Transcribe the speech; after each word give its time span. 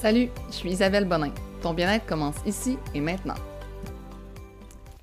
Salut, 0.00 0.28
je 0.46 0.54
suis 0.54 0.70
Isabelle 0.70 1.06
Bonin. 1.06 1.32
Ton 1.60 1.74
bien-être 1.74 2.06
commence 2.06 2.36
ici 2.46 2.78
et 2.94 3.00
maintenant. 3.00 3.34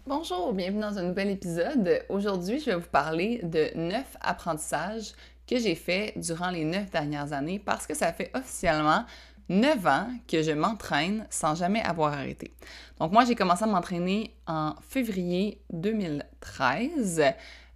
Bonjour, 0.07 0.53
bienvenue 0.53 0.79
dans 0.79 0.97
un 0.97 1.03
nouvel 1.03 1.31
épisode. 1.31 2.05
Aujourd'hui, 2.07 2.61
je 2.61 2.67
vais 2.67 2.77
vous 2.77 2.89
parler 2.89 3.41
de 3.43 3.71
neuf 3.75 4.15
apprentissages 4.21 5.11
que 5.49 5.59
j'ai 5.59 5.75
fait 5.75 6.13
durant 6.15 6.49
les 6.49 6.63
neuf 6.63 6.91
dernières 6.91 7.33
années 7.33 7.59
parce 7.59 7.85
que 7.85 7.93
ça 7.93 8.13
fait 8.13 8.31
officiellement 8.33 9.03
neuf 9.49 9.85
ans 9.85 10.07
que 10.29 10.41
je 10.41 10.51
m'entraîne 10.51 11.27
sans 11.29 11.55
jamais 11.55 11.81
avoir 11.81 12.13
arrêté. 12.13 12.53
Donc 12.97 13.11
moi, 13.11 13.25
j'ai 13.25 13.35
commencé 13.35 13.65
à 13.65 13.67
m'entraîner 13.67 14.33
en 14.47 14.75
février 14.87 15.59
2013. 15.73 17.21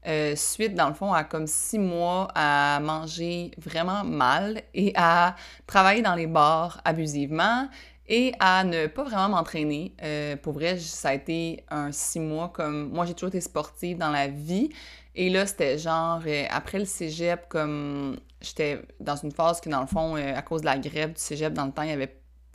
Euh, 0.07 0.35
suite, 0.35 0.75
dans 0.75 0.87
le 0.87 0.93
fond, 0.93 1.11
à 1.13 1.23
comme 1.23 1.45
six 1.45 1.79
mois 1.79 2.29
à 2.33 2.79
manger 2.79 3.51
vraiment 3.57 4.03
mal 4.05 4.61
et 4.73 4.93
à 4.95 5.35
travailler 5.67 6.01
dans 6.01 6.15
les 6.15 6.27
bars 6.27 6.79
abusivement 6.85 7.67
et 8.07 8.33
à 8.39 8.63
ne 8.63 8.87
pas 8.87 9.03
vraiment 9.03 9.29
m'entraîner. 9.29 9.93
Euh, 10.01 10.37
pour 10.37 10.53
vrai, 10.53 10.79
ça 10.79 11.09
a 11.09 11.13
été 11.13 11.63
un 11.69 11.91
six 11.91 12.19
mois 12.19 12.49
comme... 12.49 12.89
Moi, 12.89 13.05
j'ai 13.05 13.13
toujours 13.13 13.29
été 13.29 13.41
sportive 13.41 13.97
dans 13.97 14.09
la 14.09 14.27
vie. 14.27 14.69
Et 15.15 15.29
là, 15.29 15.45
c'était 15.45 15.77
genre, 15.77 16.21
euh, 16.25 16.45
après 16.49 16.79
le 16.79 16.85
cégep, 16.85 17.47
comme 17.49 18.17
j'étais 18.41 18.81
dans 19.01 19.17
une 19.17 19.31
phase 19.31 19.59
que, 19.59 19.69
dans 19.69 19.81
le 19.81 19.87
fond, 19.87 20.15
à 20.15 20.41
cause 20.41 20.61
de 20.61 20.65
la 20.65 20.77
grève 20.77 21.13
du 21.13 21.19
cégep, 21.19 21.53
dans 21.53 21.65
le 21.65 21.71
temps, 21.71 21.83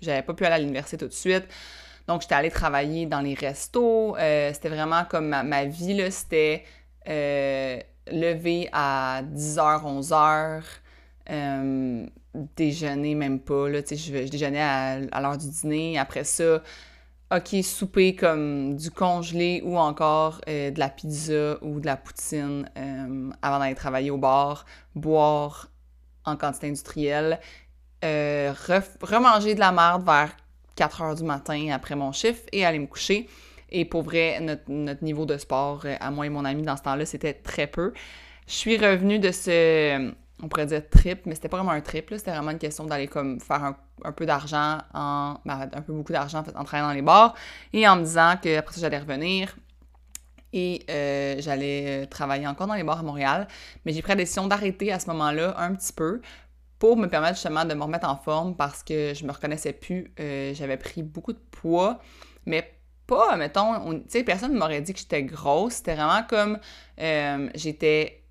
j'avais 0.00 0.22
pas 0.22 0.34
pu 0.34 0.44
aller 0.46 0.54
à 0.54 0.58
l'université 0.58 0.96
tout 0.96 1.08
de 1.08 1.12
suite. 1.12 1.44
Donc, 2.08 2.22
j'étais 2.22 2.34
allée 2.34 2.50
travailler 2.50 3.06
dans 3.06 3.20
les 3.20 3.34
restos. 3.34 4.16
c'était 4.18 4.70
vraiment 4.70 5.04
comme 5.04 5.28
ma, 5.28 5.42
ma 5.42 5.66
vie, 5.66 5.94
là, 5.94 6.10
c'était 6.10 6.64
euh, 7.08 7.78
lever 8.10 8.68
à 8.72 9.22
10h, 9.22 9.82
11h, 10.00 10.62
euh, 11.30 12.06
déjeuner 12.56 13.14
même 13.14 13.40
pas, 13.40 13.68
là, 13.68 13.80
je, 13.88 13.96
je 13.96 14.28
déjeunais 14.30 14.62
à, 14.62 15.20
l'heure 15.20 15.38
du 15.38 15.48
dîner, 15.48 15.98
après 15.98 16.24
ça, 16.24 16.62
ok, 17.34 17.62
souper 17.62 18.14
comme 18.14 18.76
du 18.76 18.90
congelé 18.90 19.62
ou 19.64 19.78
encore 19.78 20.40
euh, 20.48 20.70
de 20.70 20.78
la 20.78 20.88
pizza 20.88 21.56
ou 21.62 21.80
de 21.80 21.86
la 21.86 21.96
poutine 21.96 22.68
avant 23.42 23.58
d'aller 23.58 23.74
travailler 23.74 24.10
au 24.10 24.18
bar, 24.18 24.66
boire 24.94 25.68
en 26.24 26.36
quantité 26.36 26.68
industrielle, 26.68 27.40
remanger 28.02 29.54
de 29.54 29.60
la 29.60 29.72
merde 29.72 30.04
vers 30.04 30.36
4 30.76 31.02
h 31.02 31.16
du 31.16 31.24
matin 31.24 31.70
après 31.72 31.94
mon 31.94 32.12
chiffre 32.12 32.42
et 32.52 32.64
aller 32.64 32.78
me 32.78 32.86
coucher. 32.86 33.28
Et 33.76 33.84
pour 33.84 34.02
vrai, 34.02 34.38
notre, 34.40 35.02
niveau 35.02 35.26
de 35.26 35.36
sport, 35.36 35.82
euh, 35.84 35.96
à 35.98 36.12
moi 36.12 36.24
et 36.24 36.28
mon 36.28 36.44
ami 36.44 36.62
dans 36.62 36.76
ce 36.76 36.82
temps-là, 36.82 37.04
c'était 37.04 37.34
très 37.34 37.66
peu. 37.66 37.92
Je 38.46 38.52
suis 38.52 38.76
revenue 38.78 39.18
de 39.18 39.32
ce, 39.32 40.12
on 40.40 40.48
pourrait 40.48 40.66
dire 40.66 40.88
trip, 40.88 41.26
mais 41.26 41.34
c'était 41.34 41.48
pas 41.48 41.56
vraiment 41.56 41.72
un 41.72 41.80
trip, 41.80 42.08
c'était 42.16 42.30
vraiment 42.30 42.52
une 42.52 42.58
question 42.58 42.84
d'aller 42.84 43.08
comme 43.08 43.40
faire 43.40 43.74
un, 44.04 44.12
peu 44.12 44.26
d'argent 44.26 44.78
en, 44.94 45.38
ben, 45.44 45.68
un 45.72 45.82
peu 45.82 45.92
beaucoup 45.92 46.12
d'argent 46.12 46.38
en, 46.38 46.44
fait, 46.44 46.56
en 46.56 46.62
travaillant 46.62 46.86
dans 46.86 46.94
les 46.94 47.02
bars 47.02 47.34
et 47.72 47.88
en 47.88 47.96
me 47.96 48.04
disant 48.04 48.34
que 48.40 48.58
après 48.58 48.74
ça 48.74 48.82
j'allais 48.82 48.98
revenir 48.98 49.56
et 50.52 50.84
euh, 50.88 51.36
j'allais 51.38 52.04
euh, 52.04 52.06
travailler 52.06 52.46
encore 52.46 52.68
dans 52.68 52.74
les 52.74 52.84
bars 52.84 53.00
à 53.00 53.02
Montréal. 53.02 53.48
Mais 53.84 53.92
j'ai 53.92 54.02
pris 54.02 54.12
la 54.12 54.16
décision 54.16 54.46
d'arrêter 54.46 54.92
à 54.92 55.00
ce 55.00 55.08
moment-là 55.08 55.56
un 55.58 55.74
petit 55.74 55.92
peu 55.92 56.20
pour 56.78 56.96
me 56.96 57.08
permettre 57.08 57.34
justement 57.34 57.64
de 57.64 57.74
me 57.74 57.82
remettre 57.82 58.08
en 58.08 58.16
forme 58.16 58.54
parce 58.54 58.84
que 58.84 59.14
je 59.14 59.24
me 59.24 59.32
reconnaissais 59.32 59.72
plus. 59.72 60.12
J'avais 60.16 60.76
pris 60.76 61.02
beaucoup 61.02 61.32
de 61.32 61.42
poids, 61.50 61.98
mais 62.46 62.74
pas, 63.06 63.36
mettons, 63.36 63.94
tu 63.94 64.02
sais, 64.08 64.24
personne 64.24 64.52
ne 64.52 64.58
m'aurait 64.58 64.80
dit 64.80 64.92
que 64.92 64.98
j'étais 64.98 65.22
grosse. 65.22 65.74
C'était 65.74 65.94
vraiment 65.94 66.22
comme, 66.28 66.58
euh, 67.00 67.48
j'étais, 67.54 68.22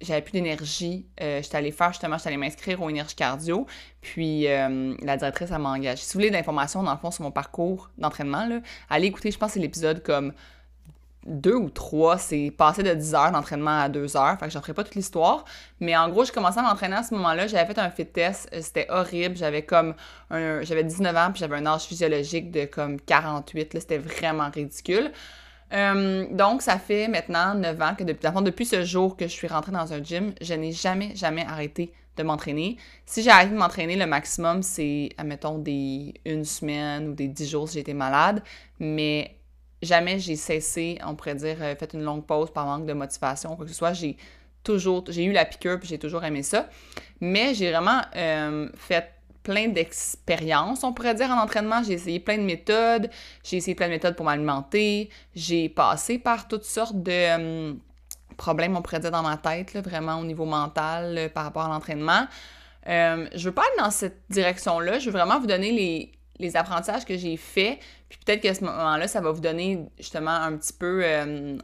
j'avais 0.00 0.22
plus 0.22 0.32
d'énergie. 0.32 1.06
Euh, 1.20 1.42
j'étais 1.42 1.56
allée 1.56 1.72
faire, 1.72 1.92
justement, 1.92 2.16
j'étais 2.18 2.28
allée 2.28 2.36
m'inscrire 2.36 2.82
au 2.82 2.90
énergie 2.90 3.14
cardio. 3.14 3.66
Puis 4.00 4.46
euh, 4.48 4.94
la 5.02 5.16
directrice, 5.16 5.50
elle 5.50 5.58
m'a 5.58 5.70
engagée. 5.70 6.02
Si 6.02 6.12
vous 6.12 6.20
voulez 6.20 6.30
d'informations, 6.30 6.82
dans 6.82 6.92
le 6.92 6.98
fond, 6.98 7.10
sur 7.10 7.24
mon 7.24 7.30
parcours 7.30 7.90
d'entraînement, 7.98 8.60
allez 8.90 9.06
écouter, 9.06 9.30
je 9.30 9.38
pense 9.38 9.52
c'est 9.52 9.60
l'épisode 9.60 10.02
comme 10.02 10.32
deux 11.28 11.54
ou 11.54 11.70
trois, 11.70 12.18
c'est 12.18 12.52
passé 12.56 12.82
de 12.82 12.92
10 12.92 13.14
heures 13.14 13.30
d'entraînement 13.30 13.80
à 13.80 13.88
2 13.88 14.16
heures. 14.16 14.38
Fait 14.38 14.46
que 14.46 14.52
je 14.52 14.58
ferai 14.58 14.72
pas 14.72 14.82
toute 14.82 14.94
l'histoire. 14.94 15.44
Mais 15.80 15.96
en 15.96 16.08
gros, 16.08 16.24
j'ai 16.24 16.32
commencé 16.32 16.58
à 16.58 16.62
m'entraîner 16.62 16.96
à 16.96 17.02
ce 17.02 17.14
moment-là. 17.14 17.46
J'avais 17.46 17.66
fait 17.72 17.78
un 17.78 17.90
fit 17.90 18.06
test. 18.06 18.48
Euh, 18.52 18.60
c'était 18.62 18.86
horrible. 18.88 19.36
J'avais 19.36 19.62
comme 19.62 19.94
un, 20.30 20.62
j'avais 20.62 20.84
19 20.84 21.16
ans 21.16 21.30
puis 21.30 21.40
j'avais 21.40 21.56
un 21.56 21.66
âge 21.66 21.82
physiologique 21.82 22.50
de 22.50 22.64
comme 22.64 23.00
48. 23.00 23.74
Là, 23.74 23.80
c'était 23.80 23.98
vraiment 23.98 24.50
ridicule. 24.50 25.12
Euh, 25.72 26.26
donc, 26.30 26.62
ça 26.62 26.78
fait 26.78 27.08
maintenant 27.08 27.54
9 27.54 27.82
ans 27.82 27.94
que 27.96 28.04
depuis, 28.04 28.28
depuis 28.42 28.66
ce 28.66 28.84
jour 28.84 29.16
que 29.16 29.26
je 29.26 29.32
suis 29.32 29.48
rentrée 29.48 29.72
dans 29.72 29.92
un 29.92 30.02
gym, 30.02 30.32
je 30.40 30.54
n'ai 30.54 30.72
jamais, 30.72 31.14
jamais 31.14 31.44
arrêté 31.44 31.92
de 32.16 32.22
m'entraîner. 32.22 32.76
Si 33.06 33.22
j'ai 33.22 33.30
arrêté 33.30 33.52
de 33.52 33.58
m'entraîner, 33.58 33.96
le 33.96 34.06
maximum, 34.06 34.62
c'est, 34.62 35.10
admettons, 35.18 35.58
des 35.58 36.14
une 36.24 36.44
semaine 36.44 37.08
ou 37.08 37.14
des 37.14 37.28
10 37.28 37.48
jours 37.48 37.68
si 37.68 37.78
été 37.78 37.94
malade. 37.94 38.42
Mais 38.80 39.37
jamais 39.82 40.18
j'ai 40.18 40.36
cessé, 40.36 40.98
on 41.04 41.14
pourrait 41.14 41.34
dire, 41.34 41.56
euh, 41.60 41.74
fait 41.76 41.92
une 41.94 42.02
longue 42.02 42.24
pause 42.24 42.50
par 42.50 42.66
manque 42.66 42.86
de 42.86 42.92
motivation, 42.92 43.56
quoi 43.56 43.64
que 43.64 43.70
ce 43.70 43.76
soit. 43.76 43.92
J'ai 43.92 44.16
toujours, 44.64 45.04
j'ai 45.08 45.24
eu 45.24 45.32
la 45.32 45.44
piqûre, 45.44 45.78
puis 45.78 45.88
j'ai 45.88 45.98
toujours 45.98 46.24
aimé 46.24 46.42
ça. 46.42 46.68
Mais 47.20 47.54
j'ai 47.54 47.70
vraiment 47.70 48.00
euh, 48.16 48.68
fait 48.76 49.12
plein 49.42 49.68
d'expériences, 49.68 50.84
on 50.84 50.92
pourrait 50.92 51.14
dire, 51.14 51.30
en 51.30 51.40
entraînement. 51.40 51.82
J'ai 51.82 51.94
essayé 51.94 52.20
plein 52.20 52.36
de 52.36 52.42
méthodes. 52.42 53.08
J'ai 53.44 53.56
essayé 53.56 53.74
plein 53.74 53.86
de 53.86 53.92
méthodes 53.92 54.16
pour 54.16 54.26
m'alimenter. 54.26 55.08
J'ai 55.34 55.68
passé 55.68 56.18
par 56.18 56.48
toutes 56.48 56.64
sortes 56.64 57.02
de 57.02 57.12
euh, 57.12 57.74
problèmes, 58.36 58.76
on 58.76 58.82
pourrait 58.82 59.00
dire, 59.00 59.10
dans 59.10 59.22
ma 59.22 59.36
tête, 59.36 59.76
vraiment 59.76 60.16
au 60.18 60.24
niveau 60.24 60.44
mental 60.44 61.30
par 61.34 61.44
rapport 61.44 61.62
à 61.62 61.68
l'entraînement. 61.68 62.26
je 62.86 63.44
veux 63.44 63.52
pas 63.52 63.62
aller 63.62 63.82
dans 63.82 63.90
cette 63.90 64.22
direction-là. 64.28 64.98
Je 64.98 65.06
veux 65.06 65.16
vraiment 65.16 65.40
vous 65.40 65.46
donner 65.46 65.72
les, 65.72 66.17
les 66.38 66.56
apprentissages 66.56 67.04
que 67.04 67.16
j'ai 67.16 67.36
faits, 67.36 67.78
puis 68.08 68.18
peut-être 68.24 68.40
qu'à 68.40 68.54
ce 68.54 68.64
moment-là, 68.64 69.08
ça 69.08 69.20
va 69.20 69.30
vous 69.30 69.40
donner 69.40 69.86
justement 69.98 70.30
un 70.30 70.56
petit 70.56 70.72
peu 70.72 71.02
euh, 71.04 71.58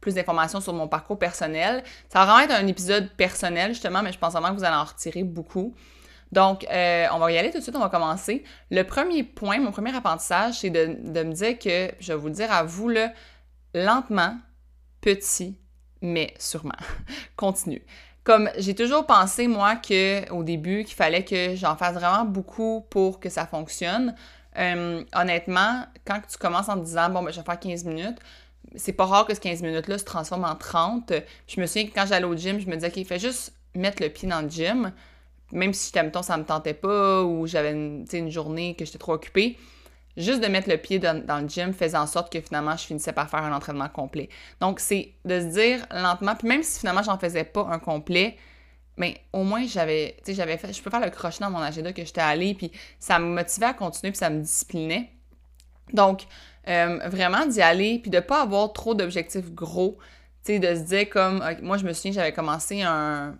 plus 0.00 0.14
d'informations 0.14 0.60
sur 0.60 0.72
mon 0.72 0.88
parcours 0.88 1.18
personnel. 1.18 1.82
Ça 2.08 2.20
va 2.20 2.26
vraiment 2.26 2.40
être 2.40 2.62
un 2.62 2.66
épisode 2.66 3.10
personnel, 3.16 3.72
justement, 3.72 4.02
mais 4.02 4.12
je 4.12 4.18
pense 4.18 4.32
vraiment 4.32 4.50
que 4.50 4.58
vous 4.58 4.64
allez 4.64 4.76
en 4.76 4.84
retirer 4.84 5.24
beaucoup. 5.24 5.74
Donc, 6.32 6.64
euh, 6.70 7.06
on 7.12 7.18
va 7.18 7.32
y 7.32 7.38
aller 7.38 7.50
tout 7.50 7.58
de 7.58 7.62
suite, 7.62 7.74
on 7.74 7.80
va 7.80 7.88
commencer. 7.88 8.44
Le 8.70 8.82
premier 8.82 9.24
point, 9.24 9.58
mon 9.58 9.72
premier 9.72 9.94
apprentissage, 9.94 10.60
c'est 10.60 10.70
de, 10.70 10.86
me 10.86 11.32
dire 11.32 11.58
que, 11.58 11.90
je 11.98 12.12
vais 12.12 12.18
vous 12.18 12.28
le 12.28 12.34
dire 12.34 12.52
à 12.52 12.62
vous, 12.62 12.88
là, 12.88 13.12
lentement, 13.74 14.38
petit, 15.00 15.58
mais 16.02 16.32
sûrement. 16.38 16.78
Continue. 17.36 17.82
Comme 18.24 18.50
j'ai 18.58 18.74
toujours 18.74 19.06
pensé, 19.06 19.48
moi, 19.48 19.76
que 19.76 20.30
au 20.30 20.42
début, 20.42 20.84
qu'il 20.84 20.94
fallait 20.94 21.24
que 21.24 21.54
j'en 21.54 21.76
fasse 21.76 21.94
vraiment 21.94 22.24
beaucoup 22.24 22.84
pour 22.90 23.18
que 23.18 23.28
ça 23.28 23.46
fonctionne. 23.46 24.14
Euh, 24.58 25.02
honnêtement, 25.14 25.84
quand 26.04 26.20
tu 26.28 26.36
commences 26.36 26.68
en 26.68 26.78
te 26.78 26.84
disant, 26.84 27.08
bon, 27.08 27.22
ben, 27.22 27.30
je 27.30 27.38
vais 27.38 27.44
faire 27.44 27.58
15 27.58 27.84
minutes, 27.84 28.18
c'est 28.76 28.92
pas 28.92 29.06
rare 29.06 29.26
que 29.26 29.34
ce 29.34 29.40
15 29.40 29.62
minutes-là 29.62 29.98
se 29.98 30.04
transforme 30.04 30.44
en 30.44 30.54
30. 30.54 31.12
Je 31.48 31.60
me 31.60 31.66
souviens 31.66 31.86
que 31.86 31.94
quand 31.94 32.06
j'allais 32.06 32.26
au 32.26 32.36
gym, 32.36 32.60
je 32.60 32.66
me 32.66 32.74
disais, 32.74 32.88
OK, 32.88 33.06
fais 33.06 33.18
juste 33.18 33.54
mettre 33.74 34.02
le 34.02 34.10
pied 34.10 34.28
dans 34.28 34.42
le 34.42 34.48
gym, 34.48 34.92
même 35.52 35.72
si, 35.72 35.92
temps, 35.92 36.22
ça 36.22 36.36
me 36.36 36.44
tentait 36.44 36.74
pas 36.74 37.22
ou 37.22 37.46
j'avais 37.46 37.72
une, 37.72 38.04
une 38.12 38.30
journée 38.30 38.74
que 38.76 38.84
j'étais 38.84 38.98
trop 38.98 39.14
occupée 39.14 39.56
juste 40.16 40.40
de 40.40 40.46
mettre 40.48 40.68
le 40.68 40.76
pied 40.76 40.98
dans, 40.98 41.40
le 41.42 41.48
gym 41.48 41.72
faisait 41.72 41.96
en 41.96 42.06
sorte 42.06 42.32
que 42.32 42.40
finalement 42.40 42.76
je 42.76 42.84
finissais 42.84 43.12
par 43.12 43.28
faire 43.30 43.42
un 43.42 43.52
entraînement 43.52 43.88
complet. 43.88 44.28
Donc 44.60 44.80
c'est 44.80 45.14
de 45.24 45.40
se 45.40 45.46
dire 45.46 45.86
lentement, 45.90 46.34
puis 46.34 46.48
même 46.48 46.62
si 46.62 46.80
finalement 46.80 47.02
j'en 47.02 47.18
faisais 47.18 47.44
pas 47.44 47.66
un 47.70 47.78
complet, 47.78 48.36
mais 48.96 49.20
au 49.32 49.44
moins 49.44 49.66
j'avais, 49.66 50.16
tu 50.18 50.32
sais, 50.32 50.34
j'avais 50.34 50.58
fait, 50.58 50.72
je 50.72 50.82
peux 50.82 50.90
faire 50.90 51.00
le 51.00 51.10
crochet 51.10 51.38
dans 51.40 51.50
mon 51.50 51.60
agenda 51.60 51.92
que 51.92 52.04
j'étais 52.04 52.20
allée, 52.20 52.54
puis 52.54 52.70
ça 52.98 53.18
me 53.18 53.26
motivait 53.26 53.66
à 53.66 53.74
continuer, 53.74 54.10
puis 54.10 54.18
ça 54.18 54.30
me 54.30 54.40
disciplinait. 54.40 55.10
Donc 55.92 56.22
euh, 56.68 56.98
vraiment 57.06 57.46
d'y 57.46 57.62
aller, 57.62 57.98
puis 57.98 58.10
de 58.10 58.20
pas 58.20 58.42
avoir 58.42 58.72
trop 58.72 58.94
d'objectifs 58.94 59.50
gros, 59.52 59.96
tu 60.44 60.54
sais, 60.54 60.58
de 60.58 60.74
se 60.74 60.80
dire 60.80 61.08
comme, 61.08 61.42
moi 61.62 61.78
je 61.78 61.86
me 61.86 61.92
souviens, 61.92 62.12
j'avais 62.12 62.32
commencé 62.32 62.82
un, 62.82 63.36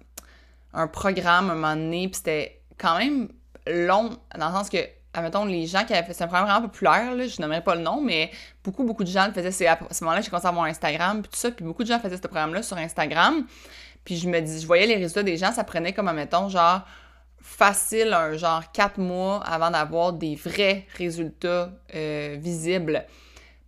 un 0.72 0.86
programme 0.86 1.50
un 1.50 1.54
moment 1.54 1.76
donné, 1.76 2.08
puis 2.08 2.16
c'était 2.16 2.62
quand 2.78 2.98
même 2.98 3.28
long, 3.66 4.16
dans 4.36 4.48
le 4.48 4.54
sens 4.54 4.70
que 4.70 4.78
admettons, 5.12 5.44
les 5.44 5.66
gens 5.66 5.84
qui 5.84 5.92
avaient 5.92 6.06
fait, 6.06 6.14
c'est 6.14 6.24
un 6.24 6.28
programme 6.28 6.48
vraiment 6.48 6.68
populaire, 6.68 7.14
là, 7.14 7.26
je 7.26 7.40
nommerai 7.40 7.62
pas 7.62 7.74
le 7.74 7.82
nom, 7.82 8.00
mais 8.00 8.30
beaucoup, 8.62 8.84
beaucoup 8.84 9.04
de 9.04 9.10
gens 9.10 9.26
le 9.26 9.32
faisaient. 9.32 9.66
À 9.66 9.78
ce 9.90 10.04
moment-là, 10.04 10.20
j'ai 10.20 10.30
commencé 10.30 10.46
à 10.46 10.50
avoir 10.50 10.66
Instagram, 10.66 11.22
puis 11.22 11.30
tout 11.30 11.38
ça, 11.38 11.50
puis 11.50 11.64
beaucoup 11.64 11.82
de 11.82 11.88
gens 11.88 11.98
faisaient 11.98 12.16
ce 12.16 12.22
programme-là 12.22 12.62
sur 12.62 12.76
Instagram. 12.76 13.46
Puis 14.04 14.16
je 14.16 14.28
me 14.28 14.40
dis, 14.40 14.60
je 14.60 14.66
voyais 14.66 14.86
les 14.86 14.96
résultats 14.96 15.22
des 15.22 15.36
gens, 15.36 15.52
ça 15.52 15.64
prenait 15.64 15.92
comme, 15.92 16.08
admettons, 16.08 16.48
genre, 16.48 16.82
facile, 17.40 18.12
un 18.12 18.36
genre 18.36 18.70
quatre 18.72 18.98
mois 18.98 19.42
avant 19.44 19.70
d'avoir 19.70 20.12
des 20.12 20.36
vrais 20.36 20.86
résultats 20.96 21.70
euh, 21.94 22.36
visibles. 22.38 23.04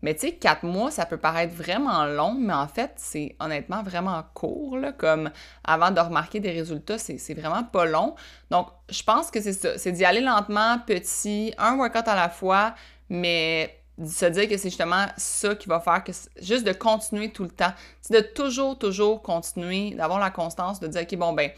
Mais 0.02 0.14
tu 0.14 0.22
sais, 0.22 0.32
quatre 0.32 0.64
mois, 0.64 0.90
ça 0.90 1.06
peut 1.06 1.16
paraître 1.16 1.54
vraiment 1.54 2.04
long, 2.04 2.34
mais 2.34 2.52
en 2.52 2.66
fait, 2.66 2.92
c'est 2.96 3.36
honnêtement 3.38 3.84
vraiment 3.84 4.22
court, 4.34 4.76
là, 4.76 4.92
comme 4.92 5.30
avant 5.62 5.92
de 5.92 6.00
remarquer 6.00 6.40
des 6.40 6.50
résultats, 6.50 6.98
c'est 6.98 7.34
vraiment 7.34 7.62
pas 7.62 7.84
long. 7.84 8.16
Donc, 8.50 8.68
je 8.90 9.02
pense 9.04 9.30
que 9.30 9.40
c'est 9.40 9.52
ça, 9.52 9.78
c'est 9.78 9.92
d'y 9.92 10.04
aller 10.04 10.20
lentement, 10.20 10.78
petit, 10.84 11.54
un 11.56 11.76
workout 11.76 12.08
à 12.08 12.16
la 12.16 12.28
fois, 12.28 12.74
mais 13.08 13.78
se 14.04 14.26
dire 14.26 14.48
que 14.48 14.56
c'est 14.56 14.70
justement 14.70 15.06
ça 15.16 15.54
qui 15.54 15.68
va 15.68 15.78
faire 15.78 16.02
que 16.02 16.12
juste 16.40 16.64
de 16.64 16.72
continuer 16.72 17.30
tout 17.30 17.44
le 17.44 17.50
temps, 17.50 17.72
c'est 18.00 18.14
de 18.14 18.26
toujours, 18.26 18.78
toujours 18.78 19.22
continuer, 19.22 19.92
d'avoir 19.94 20.18
la 20.18 20.30
constance, 20.30 20.80
de 20.80 20.88
dire, 20.88 21.02
OK, 21.02 21.16
bon, 21.16 21.32
ben, 21.32 21.50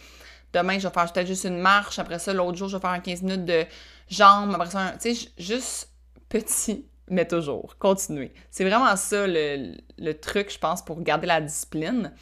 demain, 0.52 0.78
je 0.78 0.86
vais 0.86 0.92
faire 0.92 1.10
peut-être 1.10 1.26
juste 1.26 1.44
une 1.44 1.58
marche, 1.58 1.98
après 1.98 2.18
ça, 2.18 2.34
l'autre 2.34 2.58
jour, 2.58 2.68
je 2.68 2.76
vais 2.76 2.80
faire 2.80 2.90
un 2.90 3.00
15 3.00 3.22
minutes 3.22 3.46
de 3.46 3.64
jambes, 4.10 4.52
après 4.54 4.70
ça, 4.70 4.92
tu 5.00 5.14
sais, 5.14 5.28
juste 5.38 5.90
petit, 6.28 6.86
mais 7.14 7.26
toujours. 7.26 7.76
Continuer. 7.78 8.32
C'est 8.50 8.64
vraiment 8.64 8.94
ça 8.96 9.26
le, 9.26 9.76
le 9.98 10.14
truc, 10.14 10.52
je 10.52 10.58
pense, 10.58 10.84
pour 10.84 11.00
garder 11.02 11.26
la 11.26 11.40
discipline. 11.40 12.12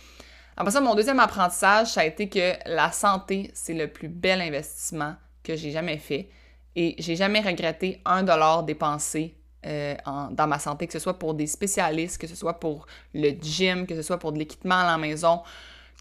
Après 0.56 0.70
ça, 0.70 0.80
mon 0.80 0.94
deuxième 0.94 1.20
apprentissage, 1.20 1.88
ça 1.88 2.02
a 2.02 2.04
été 2.04 2.28
que 2.28 2.52
la 2.66 2.92
santé, 2.92 3.50
c'est 3.54 3.74
le 3.74 3.88
plus 3.88 4.08
bel 4.08 4.40
investissement 4.40 5.16
que 5.42 5.56
j'ai 5.56 5.70
jamais 5.70 5.98
fait. 5.98 6.28
Et 6.76 6.94
j'ai 6.98 7.16
jamais 7.16 7.40
regretté 7.40 8.00
un 8.04 8.22
dollar 8.22 8.62
dépensé 8.62 9.34
euh, 9.66 9.94
dans 10.30 10.46
ma 10.46 10.58
santé, 10.58 10.86
que 10.86 10.92
ce 10.92 10.98
soit 10.98 11.18
pour 11.18 11.34
des 11.34 11.46
spécialistes, 11.46 12.20
que 12.20 12.26
ce 12.26 12.34
soit 12.34 12.58
pour 12.58 12.86
le 13.14 13.30
gym, 13.30 13.86
que 13.86 13.94
ce 13.94 14.02
soit 14.02 14.18
pour 14.18 14.32
de 14.32 14.38
l'équipement 14.38 14.80
à 14.80 14.86
la 14.86 14.98
maison, 14.98 15.42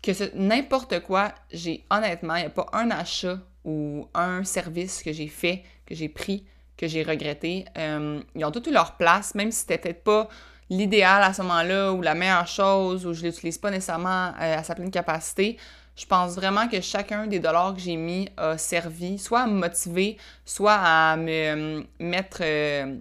que 0.01 0.13
ce 0.13 0.23
n'importe 0.35 1.01
quoi, 1.01 1.33
j'ai 1.51 1.85
honnêtement, 1.89 2.35
il 2.35 2.41
n'y 2.41 2.47
a 2.47 2.49
pas 2.49 2.67
un 2.73 2.89
achat 2.89 3.39
ou 3.63 4.07
un 4.13 4.43
service 4.43 5.03
que 5.03 5.13
j'ai 5.13 5.27
fait, 5.27 5.63
que 5.85 5.93
j'ai 5.93 6.09
pris, 6.09 6.45
que 6.81 6.87
j'ai 6.87 7.03
regretté. 7.03 7.65
Euh, 7.77 8.21
ils 8.35 8.43
ont 8.43 8.51
tous 8.51 8.67
eu 8.67 8.73
leur 8.73 8.97
place, 8.97 9.35
même 9.35 9.51
si 9.51 9.59
c'était 9.59 9.77
peut-être 9.77 10.03
pas 10.03 10.27
l'idéal 10.69 11.21
à 11.21 11.31
ce 11.31 11.43
moment-là 11.43 11.93
ou 11.93 12.01
la 12.01 12.15
meilleure 12.15 12.47
chose 12.47 13.05
ou 13.05 13.13
je 13.13 13.21
l'utilise 13.21 13.59
pas 13.59 13.69
nécessairement 13.69 14.29
euh, 14.41 14.57
à 14.57 14.63
sa 14.63 14.73
pleine 14.73 14.89
capacité. 14.89 15.57
Je 15.95 16.05
pense 16.07 16.33
vraiment 16.33 16.67
que 16.67 16.81
chacun 16.81 17.27
des 17.27 17.39
dollars 17.39 17.75
que 17.75 17.81
j'ai 17.81 17.97
mis 17.97 18.29
a 18.37 18.57
servi 18.57 19.19
soit 19.19 19.41
à 19.41 19.47
me 19.47 19.59
motiver, 19.59 20.17
soit 20.43 20.79
à 20.81 21.15
me 21.17 21.29
euh, 21.29 21.83
mettre, 21.99 22.39
je, 22.39 22.95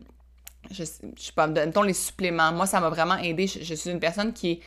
je 0.70 0.84
sais 0.84 1.32
pas, 1.34 1.46
mettons 1.46 1.82
les 1.82 1.94
suppléments. 1.94 2.52
Moi, 2.52 2.66
ça 2.66 2.80
m'a 2.80 2.90
vraiment 2.90 3.16
aidé. 3.16 3.46
Je, 3.46 3.74
suis 3.74 3.90
une 3.90 4.00
personne 4.00 4.34
qui 4.34 4.50
est 4.50 4.60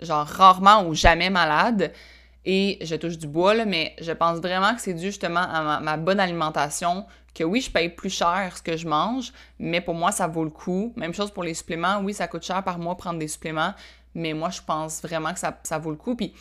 genre 0.00 0.26
rarement 0.26 0.84
ou 0.86 0.94
jamais 0.94 1.30
malade 1.30 1.92
et 2.44 2.78
je 2.80 2.94
touche 2.94 3.18
du 3.18 3.26
bois, 3.26 3.54
là, 3.54 3.64
mais 3.64 3.94
je 4.00 4.12
pense 4.12 4.38
vraiment 4.38 4.74
que 4.74 4.80
c'est 4.80 4.94
dû 4.94 5.06
justement 5.06 5.40
à 5.40 5.80
ma, 5.80 5.96
bonne 5.96 6.20
alimentation, 6.20 7.04
que 7.36 7.44
oui, 7.44 7.60
je 7.60 7.70
paye 7.70 7.90
plus 7.90 8.10
cher 8.10 8.52
ce 8.56 8.62
que 8.62 8.76
je 8.76 8.88
mange, 8.88 9.32
mais 9.58 9.80
pour 9.80 9.94
moi, 9.94 10.10
ça 10.10 10.26
vaut 10.26 10.44
le 10.44 10.50
coup. 10.50 10.92
Même 10.96 11.12
chose 11.12 11.30
pour 11.30 11.44
les 11.44 11.54
suppléments. 11.54 12.00
Oui, 12.02 12.14
ça 12.14 12.26
coûte 12.28 12.44
cher 12.44 12.62
par 12.64 12.78
mois 12.78 12.96
prendre 12.96 13.18
des 13.18 13.28
suppléments, 13.28 13.74
mais 14.14 14.32
moi, 14.32 14.50
je 14.50 14.60
pense 14.62 15.02
vraiment 15.02 15.32
que 15.34 15.40
ça, 15.40 15.78
vaut 15.78 15.90
le 15.90 15.96
coup. 15.96 16.16
Puis, 16.16 16.30
tu 16.30 16.36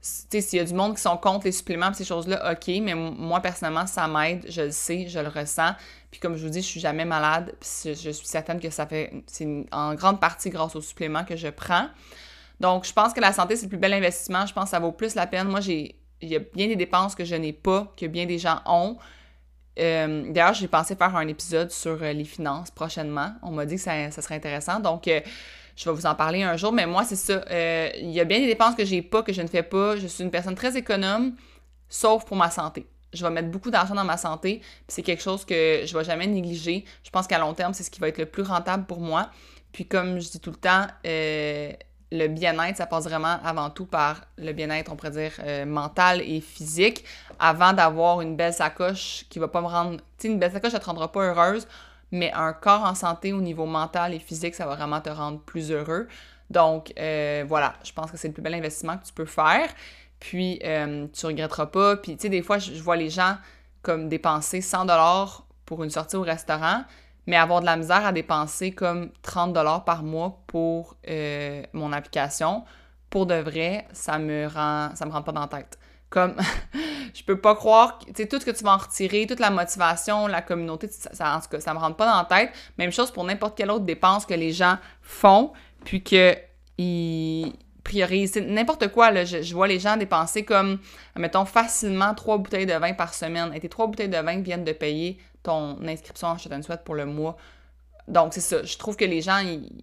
sais, 0.00 0.40
s'il 0.40 0.58
y 0.58 0.62
a 0.62 0.64
du 0.64 0.74
monde 0.74 0.94
qui 0.94 1.02
sont 1.02 1.16
contre 1.16 1.46
les 1.46 1.52
suppléments, 1.52 1.92
ces 1.92 2.04
choses-là, 2.04 2.52
OK, 2.52 2.68
mais 2.80 2.94
moi, 2.94 3.40
personnellement, 3.40 3.86
ça 3.86 4.06
m'aide, 4.06 4.46
je 4.48 4.62
le 4.62 4.70
sais, 4.70 5.08
je 5.08 5.18
le 5.18 5.28
ressens. 5.28 5.72
Puis 6.10 6.20
comme 6.20 6.36
je 6.36 6.44
vous 6.44 6.50
dis, 6.50 6.62
je 6.62 6.66
suis 6.66 6.80
jamais 6.80 7.04
malade, 7.04 7.54
je 7.60 7.92
suis 7.92 8.26
certaine 8.26 8.60
que 8.60 8.70
ça 8.70 8.86
fait, 8.86 9.12
c'est 9.26 9.66
en 9.72 9.94
grande 9.94 10.20
partie 10.20 10.50
grâce 10.50 10.76
aux 10.76 10.80
suppléments 10.80 11.24
que 11.24 11.36
je 11.36 11.48
prends. 11.48 11.88
Donc, 12.60 12.84
je 12.86 12.92
pense 12.92 13.12
que 13.12 13.20
la 13.20 13.32
santé, 13.32 13.56
c'est 13.56 13.64
le 13.64 13.68
plus 13.70 13.78
bel 13.78 13.92
investissement. 13.92 14.46
Je 14.46 14.52
pense 14.52 14.64
que 14.64 14.70
ça 14.70 14.80
vaut 14.80 14.92
plus 14.92 15.14
la 15.14 15.26
peine. 15.26 15.48
Moi, 15.48 15.60
j'ai, 15.60 15.96
il 16.20 16.28
y 16.28 16.36
a 16.36 16.40
bien 16.40 16.66
des 16.66 16.76
dépenses 16.76 17.14
que 17.14 17.24
je 17.24 17.34
n'ai 17.34 17.52
pas, 17.52 17.92
que 17.96 18.06
bien 18.06 18.26
des 18.26 18.38
gens 18.38 18.60
ont. 18.66 18.96
Euh, 19.78 20.32
d'ailleurs, 20.32 20.54
j'ai 20.54 20.68
pensé 20.68 20.96
faire 20.96 21.14
un 21.16 21.28
épisode 21.28 21.70
sur 21.70 22.02
euh, 22.02 22.12
les 22.12 22.24
finances 22.24 22.70
prochainement. 22.70 23.32
On 23.42 23.50
m'a 23.50 23.66
dit 23.66 23.76
que 23.76 23.80
ça, 23.80 24.10
serait 24.10 24.34
intéressant. 24.34 24.80
Donc, 24.80 25.08
euh, 25.08 25.20
je 25.76 25.88
vais 25.88 25.94
vous 25.94 26.06
en 26.06 26.14
parler 26.14 26.42
un 26.42 26.56
jour. 26.56 26.72
Mais 26.72 26.86
moi, 26.86 27.04
c'est 27.04 27.16
ça. 27.16 27.44
il 27.96 28.10
y 28.10 28.20
a 28.20 28.24
bien 28.24 28.40
des 28.40 28.46
dépenses 28.46 28.74
que 28.74 28.84
j'ai 28.84 29.02
pas, 29.02 29.22
que 29.22 29.32
je 29.32 29.42
ne 29.42 29.46
fais 29.46 29.62
pas. 29.62 29.96
Je 29.96 30.06
suis 30.06 30.24
une 30.24 30.30
personne 30.30 30.54
très 30.54 30.76
économe, 30.76 31.34
sauf 31.88 32.24
pour 32.24 32.36
ma 32.36 32.50
santé. 32.50 32.86
Je 33.12 33.24
vais 33.24 33.30
mettre 33.30 33.48
beaucoup 33.48 33.70
d'argent 33.70 33.94
dans 33.94 34.04
ma 34.04 34.16
santé. 34.16 34.60
C'est 34.88 35.02
quelque 35.02 35.22
chose 35.22 35.44
que 35.44 35.82
je 35.86 35.94
ne 35.94 35.98
vais 35.98 36.04
jamais 36.04 36.26
négliger. 36.26 36.84
Je 37.04 37.10
pense 37.10 37.26
qu'à 37.26 37.38
long 37.38 37.54
terme, 37.54 37.72
c'est 37.74 37.84
ce 37.84 37.90
qui 37.90 38.00
va 38.00 38.08
être 38.08 38.18
le 38.18 38.26
plus 38.26 38.42
rentable 38.42 38.86
pour 38.86 39.00
moi. 39.00 39.30
Puis 39.72 39.86
comme 39.86 40.18
je 40.18 40.30
dis 40.30 40.40
tout 40.40 40.50
le 40.50 40.56
temps, 40.56 40.86
le 42.10 42.26
bien-être, 42.26 42.76
ça 42.76 42.86
passe 42.86 43.04
vraiment 43.04 43.38
avant 43.44 43.70
tout 43.70 43.86
par 43.86 44.22
le 44.38 44.52
bien-être, 44.52 44.90
on 44.90 44.96
pourrait 44.96 45.10
dire, 45.10 45.32
euh, 45.40 45.66
mental 45.66 46.22
et 46.22 46.40
physique, 46.40 47.04
avant 47.38 47.72
d'avoir 47.72 48.20
une 48.20 48.36
belle 48.36 48.54
sacoche 48.54 49.24
qui 49.28 49.38
va 49.38 49.48
pas 49.48 49.60
me 49.60 49.66
rendre... 49.66 49.96
Tu 49.96 50.02
sais, 50.18 50.28
une 50.28 50.38
belle 50.38 50.52
sacoche, 50.52 50.72
ça 50.72 50.80
te 50.80 50.86
rendra 50.86 51.12
pas 51.12 51.20
heureuse, 51.20 51.66
mais 52.10 52.32
un 52.32 52.52
corps 52.52 52.84
en 52.84 52.94
santé 52.94 53.32
au 53.32 53.40
niveau 53.40 53.66
mental 53.66 54.14
et 54.14 54.18
physique, 54.18 54.54
ça 54.54 54.66
va 54.66 54.74
vraiment 54.74 55.00
te 55.00 55.10
rendre 55.10 55.40
plus 55.40 55.70
heureux. 55.70 56.08
Donc, 56.50 56.92
euh, 56.98 57.44
voilà, 57.46 57.74
je 57.84 57.92
pense 57.92 58.10
que 58.10 58.16
c'est 58.16 58.28
le 58.28 58.34
plus 58.34 58.42
bel 58.42 58.54
investissement 58.54 58.96
que 58.96 59.04
tu 59.04 59.12
peux 59.12 59.26
faire. 59.26 59.68
Puis, 60.18 60.58
euh, 60.64 61.06
tu 61.12 61.26
regretteras 61.26 61.66
pas. 61.66 61.96
Puis, 61.96 62.16
tu 62.16 62.22
sais, 62.22 62.28
des 62.28 62.42
fois, 62.42 62.58
je, 62.58 62.72
vois 62.82 62.96
les 62.96 63.10
gens 63.10 63.36
comme 63.82 64.08
dépenser 64.08 64.60
100 64.60 64.86
dollars 64.86 65.46
pour 65.64 65.84
une 65.84 65.90
sortie 65.90 66.16
au 66.16 66.22
restaurant, 66.22 66.84
mais 67.28 67.36
avoir 67.36 67.60
de 67.60 67.66
la 67.66 67.76
misère 67.76 68.06
à 68.06 68.10
dépenser 68.10 68.72
comme 68.72 69.10
30 69.20 69.52
dollars 69.52 69.84
par 69.84 70.02
mois 70.02 70.40
pour 70.46 70.96
euh, 71.08 71.62
mon 71.74 71.92
application, 71.92 72.64
pour 73.10 73.26
de 73.26 73.34
vrai, 73.34 73.86
ça 73.92 74.18
me 74.18 74.46
rend 74.46 74.88
ça 74.94 75.04
me 75.04 75.12
rend 75.12 75.22
pas 75.22 75.32
dans 75.32 75.42
la 75.42 75.46
tête. 75.46 75.78
Comme 76.08 76.36
je 77.14 77.22
peux 77.22 77.38
pas 77.38 77.54
croire, 77.54 77.98
tu 77.98 78.12
sais 78.16 78.26
tout 78.26 78.40
ce 78.40 78.46
que 78.46 78.50
tu 78.50 78.64
vas 78.64 78.72
en 78.72 78.78
retirer, 78.78 79.26
toute 79.26 79.40
la 79.40 79.50
motivation, 79.50 80.26
la 80.26 80.40
communauté, 80.40 80.88
ça, 80.88 81.36
en 81.36 81.40
tout 81.40 81.48
cas, 81.50 81.60
ça 81.60 81.74
me 81.74 81.78
rentre 81.78 81.96
pas 81.96 82.06
dans 82.06 82.16
la 82.16 82.24
tête. 82.24 82.50
Même 82.78 82.92
chose 82.92 83.10
pour 83.10 83.24
n'importe 83.24 83.58
quelle 83.58 83.70
autre 83.70 83.84
dépense 83.84 84.24
que 84.24 84.34
les 84.34 84.52
gens 84.52 84.78
font, 85.02 85.52
puis 85.84 86.02
que 86.02 86.34
ils 86.78 87.52
priorisent 87.84 88.36
n'importe 88.36 88.88
quoi 88.88 89.10
là, 89.10 89.24
je, 89.24 89.54
vois 89.54 89.68
les 89.68 89.78
gens 89.78 89.96
dépenser 89.96 90.44
comme 90.44 90.78
mettons 91.16 91.44
facilement 91.44 92.14
trois 92.14 92.38
bouteilles 92.38 92.66
de 92.66 92.74
vin 92.74 92.92
par 92.92 93.14
semaine 93.14 93.52
et 93.54 93.60
tes 93.60 93.68
trois 93.68 93.86
bouteilles 93.86 94.08
de 94.08 94.18
vin 94.18 94.40
viennent 94.40 94.64
de 94.64 94.72
payer 94.72 95.18
ton 95.42 95.78
inscription 95.86 96.28
à 96.28 96.38
Shot 96.38 96.50
Sweat 96.62 96.84
pour 96.84 96.94
le 96.94 97.06
mois. 97.06 97.36
Donc, 98.08 98.32
c'est 98.32 98.40
ça. 98.40 98.62
Je 98.64 98.76
trouve 98.78 98.96
que 98.96 99.04
les 99.04 99.20
gens, 99.20 99.40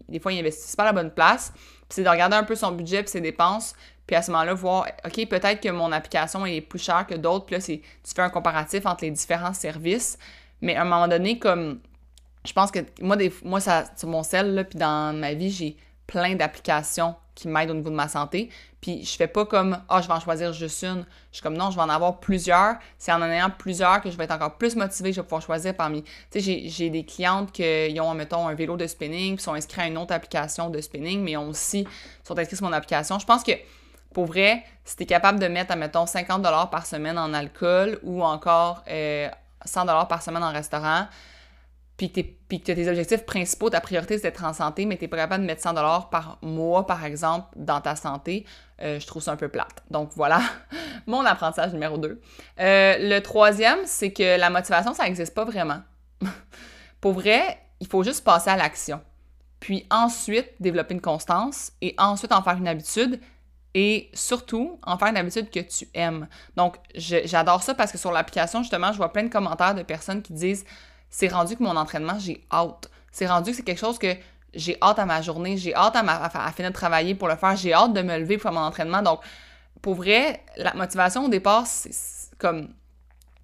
des 0.09 0.19
fois, 0.19 0.33
ils 0.33 0.39
investissent 0.39 0.75
pas 0.75 0.83
à 0.83 0.87
la 0.87 0.93
bonne 0.93 1.11
place. 1.11 1.53
c'est 1.89 2.03
de 2.03 2.09
regarder 2.09 2.35
un 2.35 2.43
peu 2.43 2.55
son 2.55 2.71
budget 2.71 3.01
et 3.01 3.07
ses 3.07 3.21
dépenses. 3.21 3.75
Puis 4.07 4.15
à 4.15 4.21
ce 4.21 4.31
moment-là, 4.31 4.53
voir, 4.53 4.87
OK, 5.05 5.27
peut-être 5.27 5.61
que 5.61 5.69
mon 5.69 5.91
application 5.91 6.45
est 6.45 6.61
plus 6.61 6.79
chère 6.79 7.05
que 7.07 7.15
d'autres. 7.15 7.45
Puis 7.45 7.55
là, 7.55 7.61
tu 7.61 7.81
fais 8.15 8.21
un 8.21 8.29
comparatif 8.29 8.85
entre 8.85 9.03
les 9.03 9.11
différents 9.11 9.53
services. 9.53 10.17
Mais 10.61 10.75
à 10.75 10.81
un 10.81 10.85
moment 10.85 11.07
donné, 11.07 11.39
comme 11.39 11.79
je 12.45 12.53
pense 12.53 12.71
que 12.71 12.79
moi, 13.01 13.17
moi 13.43 13.59
ça, 13.59 13.85
sur 13.95 14.07
mon 14.07 14.21
là, 14.31 14.63
puis 14.63 14.77
dans 14.77 15.15
ma 15.17 15.33
vie, 15.33 15.51
j'ai 15.51 15.77
plein 16.07 16.35
d'applications 16.35 17.15
qui 17.35 17.49
m'aident 17.49 17.71
au 17.71 17.73
niveau 17.73 17.89
de 17.89 17.95
ma 17.95 18.07
santé. 18.07 18.49
Puis 18.81 19.03
je 19.03 19.15
fais 19.15 19.27
pas 19.27 19.45
comme 19.45 19.77
ah, 19.89 20.01
je 20.01 20.07
vais 20.07 20.13
en 20.13 20.19
choisir 20.19 20.53
juste 20.53 20.83
une. 20.83 21.05
Je 21.31 21.37
suis 21.37 21.43
comme 21.43 21.57
non, 21.57 21.69
je 21.69 21.75
vais 21.75 21.81
en 21.81 21.89
avoir 21.89 22.19
plusieurs. 22.19 22.75
C'est 22.97 23.11
en 23.11 23.21
en 23.21 23.29
ayant 23.29 23.49
plusieurs 23.49 24.01
que 24.01 24.09
je 24.09 24.17
vais 24.17 24.23
être 24.23 24.33
encore 24.33 24.57
plus 24.57 24.75
motivée, 24.75 25.11
je 25.11 25.19
vais 25.19 25.23
pouvoir 25.23 25.41
choisir 25.41 25.75
parmi. 25.75 26.03
Tu 26.31 26.41
sais, 26.41 26.69
j'ai 26.69 26.89
des 26.89 27.03
clientes 27.03 27.51
qui 27.51 27.99
ont, 27.99 28.13
mettons, 28.13 28.47
un 28.47 28.53
vélo 28.53 28.77
de 28.77 28.87
spinning, 28.87 29.35
puis 29.35 29.43
sont 29.43 29.53
inscrits 29.53 29.81
à 29.81 29.87
une 29.87 29.97
autre 29.97 30.13
application 30.13 30.69
de 30.69 30.79
spinning, 30.79 31.21
mais 31.21 31.35
ont 31.35 31.49
aussi 31.49 31.87
sont 32.23 32.37
inscrits 32.37 32.55
sur 32.55 32.65
mon 32.65 32.73
application. 32.73 33.19
Je 33.19 33.25
pense 33.25 33.43
que 33.43 33.53
pour 34.13 34.27
vrai, 34.27 34.63
si 34.85 34.95
tu 34.95 35.03
es 35.03 35.05
capable 35.05 35.39
de 35.39 35.47
mettre, 35.47 35.75
mettons, 35.75 36.05
50 36.05 36.41
par 36.71 36.85
semaine 36.85 37.17
en 37.17 37.33
alcool 37.33 37.99
ou 38.01 38.23
encore 38.23 38.83
euh, 38.87 39.27
100 39.65 39.85
par 40.05 40.21
semaine 40.21 40.43
en 40.43 40.53
restaurant, 40.53 41.07
puis 41.97 42.11
que, 42.11 42.71
as 42.71 42.75
tes 42.75 42.89
objectifs 42.89 43.25
principaux, 43.25 43.69
ta 43.69 43.79
priorité, 43.79 44.17
c'est 44.17 44.23
d'être 44.23 44.43
en 44.43 44.53
santé, 44.53 44.85
mais 44.85 44.97
tu 44.97 45.03
n'es 45.03 45.07
pas 45.07 45.17
capable 45.17 45.43
de 45.43 45.47
mettre 45.47 45.61
100 45.61 45.73
par 46.11 46.37
mois, 46.41 46.85
par 46.85 47.05
exemple, 47.05 47.47
dans 47.55 47.79
ta 47.79 47.95
santé, 47.95 48.45
euh, 48.81 48.99
je 48.99 49.07
trouve 49.07 49.21
ça 49.21 49.31
un 49.31 49.37
peu 49.37 49.47
plate. 49.47 49.83
Donc 49.89 50.09
voilà, 50.15 50.41
mon 51.07 51.25
apprentissage 51.25 51.71
numéro 51.71 51.97
2. 51.97 52.21
Euh, 52.59 52.95
le 52.99 53.19
troisième, 53.19 53.79
c'est 53.85 54.11
que 54.11 54.37
la 54.37 54.49
motivation, 54.49 54.93
ça 54.93 55.05
n'existe 55.05 55.33
pas 55.33 55.45
vraiment. 55.45 55.79
Pour 57.01 57.13
vrai, 57.13 57.59
il 57.79 57.87
faut 57.87 58.03
juste 58.03 58.23
passer 58.25 58.49
à 58.49 58.57
l'action. 58.57 59.01
Puis 59.61 59.85
ensuite, 59.89 60.49
développer 60.59 60.93
une 60.93 61.01
constance 61.01 61.71
et 61.81 61.95
ensuite 61.97 62.33
en 62.33 62.41
faire 62.41 62.57
une 62.57 62.67
habitude 62.67 63.21
et 63.73 64.09
surtout 64.13 64.79
en 64.83 64.97
faire 64.97 65.09
une 65.09 65.17
habitude 65.17 65.49
que 65.49 65.59
tu 65.59 65.87
aimes. 65.93 66.27
Donc, 66.55 66.77
j'adore 66.95 67.63
ça 67.63 67.73
parce 67.73 67.91
que 67.91 67.97
sur 67.97 68.11
l'application, 68.11 68.61
justement, 68.61 68.91
je 68.91 68.97
vois 68.97 69.11
plein 69.11 69.23
de 69.23 69.29
commentaires 69.29 69.75
de 69.75 69.83
personnes 69.83 70.21
qui 70.21 70.33
disent 70.33 70.65
c'est 71.17 71.29
rendu 71.29 71.55
que 71.55 71.63
mon 71.63 71.77
entraînement, 71.77 72.19
j'ai 72.19 72.41
hâte. 72.51 72.89
C'est 73.09 73.25
rendu 73.25 73.51
que 73.51 73.55
c'est 73.55 73.63
quelque 73.63 73.79
chose 73.79 73.97
que 73.97 74.17
j'ai 74.53 74.77
hâte 74.81 74.99
à 74.99 75.05
ma 75.05 75.21
journée, 75.21 75.55
j'ai 75.55 75.73
hâte 75.73 75.95
à, 75.95 76.03
ma, 76.03 76.29
finir 76.51 76.71
de 76.71 76.75
travailler 76.75 77.15
pour 77.15 77.29
le 77.29 77.37
faire, 77.37 77.55
j'ai 77.55 77.71
hâte 77.71 77.93
de 77.93 78.01
me 78.01 78.17
lever 78.17 78.35
pour 78.35 78.43
faire 78.43 78.51
mon 78.51 78.67
entraînement. 78.67 79.01
Donc, 79.01 79.21
pour 79.81 79.95
vrai, 79.95 80.43
la 80.57 80.73
motivation 80.73 81.23
au 81.23 81.29
départ, 81.29 81.67
c'est 81.67 82.35
comme 82.37 82.67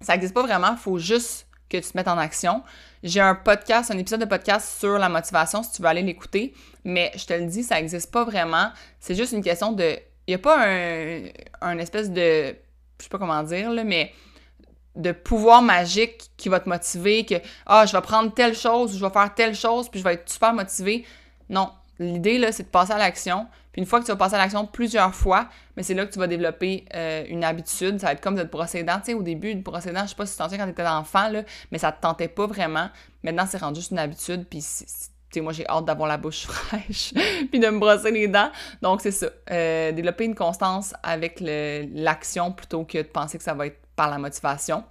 ça 0.02 0.12
n'existe 0.12 0.34
pas 0.34 0.42
vraiment, 0.42 0.72
il 0.72 0.76
faut 0.76 0.98
juste 0.98 1.46
que 1.70 1.78
tu 1.78 1.90
te 1.90 1.96
mettes 1.96 2.08
en 2.08 2.18
action. 2.18 2.62
J'ai 3.02 3.22
un 3.22 3.34
podcast, 3.34 3.90
un 3.90 3.96
épisode 3.96 4.20
de 4.20 4.26
podcast 4.26 4.78
sur 4.78 4.98
la 4.98 5.08
motivation 5.08 5.62
si 5.62 5.72
tu 5.72 5.80
veux 5.80 5.88
aller 5.88 6.02
l'écouter, 6.02 6.52
mais 6.84 7.10
je 7.16 7.24
te 7.24 7.32
le 7.32 7.46
dis, 7.46 7.62
ça 7.62 7.76
n'existe 7.76 8.12
pas 8.12 8.24
vraiment. 8.24 8.70
C'est 9.00 9.14
juste 9.14 9.32
une 9.32 9.42
question 9.42 9.72
de. 9.72 9.96
Il 10.26 10.32
n'y 10.32 10.34
a 10.34 10.38
pas 10.38 10.62
un, 10.62 11.22
un 11.62 11.78
espèce 11.78 12.10
de. 12.10 12.54
Je 12.98 13.04
sais 13.04 13.08
pas 13.08 13.18
comment 13.18 13.42
dire, 13.42 13.70
là, 13.70 13.82
mais 13.82 14.12
de 14.96 15.12
pouvoir 15.12 15.62
magique 15.62 16.30
qui 16.36 16.48
va 16.48 16.60
te 16.60 16.68
motiver, 16.68 17.24
que 17.24 17.36
ah, 17.66 17.86
je 17.86 17.92
vais 17.92 18.02
prendre 18.02 18.32
telle 18.32 18.54
chose 18.54 18.96
je 18.96 19.04
vais 19.04 19.12
faire 19.12 19.34
telle 19.34 19.54
chose, 19.54 19.88
puis 19.88 20.00
je 20.00 20.04
vais 20.04 20.14
être 20.14 20.28
super 20.28 20.52
motivé. 20.52 21.04
Non. 21.48 21.70
L'idée, 21.98 22.38
là, 22.38 22.52
c'est 22.52 22.64
de 22.64 22.68
passer 22.68 22.92
à 22.92 22.98
l'action. 22.98 23.46
Puis 23.72 23.80
une 23.80 23.86
fois 23.86 24.00
que 24.00 24.04
tu 24.04 24.10
vas 24.10 24.16
passer 24.16 24.34
à 24.34 24.38
l'action 24.38 24.66
plusieurs 24.66 25.14
fois, 25.14 25.48
mais 25.76 25.82
c'est 25.82 25.94
là 25.94 26.04
que 26.04 26.12
tu 26.12 26.18
vas 26.18 26.26
développer 26.26 26.84
euh, 26.94 27.24
une 27.28 27.42
habitude. 27.42 27.98
Ça 28.00 28.08
va 28.08 28.12
être 28.12 28.20
comme 28.20 28.34
de 28.34 28.42
te 28.42 28.50
brosser. 28.50 28.84
Tu 28.84 28.92
sais, 29.04 29.14
au 29.14 29.22
début, 29.22 29.54
de 29.54 29.62
brosser 29.62 29.92
je 29.94 30.08
sais 30.08 30.14
pas 30.14 30.26
si 30.26 30.32
tu 30.32 30.38
t'en 30.38 30.48
quand 30.48 30.64
tu 30.64 30.70
étais 30.70 30.86
enfant, 30.86 31.28
là, 31.28 31.42
mais 31.70 31.78
ça 31.78 31.92
te 31.92 32.00
tentait 32.02 32.28
pas 32.28 32.46
vraiment. 32.46 32.90
Maintenant, 33.22 33.46
c'est 33.48 33.58
rendu 33.58 33.80
juste 33.80 33.92
une 33.92 33.98
habitude. 33.98 34.46
Puis, 34.48 34.60
tu 34.60 34.84
sais, 35.30 35.40
moi, 35.40 35.52
j'ai 35.52 35.66
hâte 35.68 35.86
d'avoir 35.86 36.08
la 36.08 36.18
bouche 36.18 36.42
fraîche, 36.46 37.14
puis 37.50 37.60
de 37.60 37.68
me 37.68 37.78
brosser 37.78 38.10
les 38.10 38.28
dents. 38.28 38.50
Donc, 38.82 39.00
c'est 39.00 39.12
ça. 39.12 39.28
Euh, 39.50 39.92
développer 39.92 40.24
une 40.24 40.34
constance 40.34 40.94
avec 41.02 41.40
l'action 41.40 42.52
plutôt 42.52 42.84
que 42.84 42.98
de 42.98 43.02
penser 43.04 43.38
que 43.38 43.44
ça 43.44 43.54
va 43.54 43.68
être 43.68 43.81
par 43.96 44.10
la 44.10 44.18
motivation. 44.18 44.84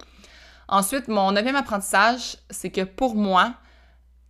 Ensuite, 0.68 1.08
mon 1.08 1.32
neuvième 1.32 1.56
apprentissage, 1.56 2.36
c'est 2.50 2.70
que 2.70 2.82
pour 2.82 3.14
moi, 3.14 3.54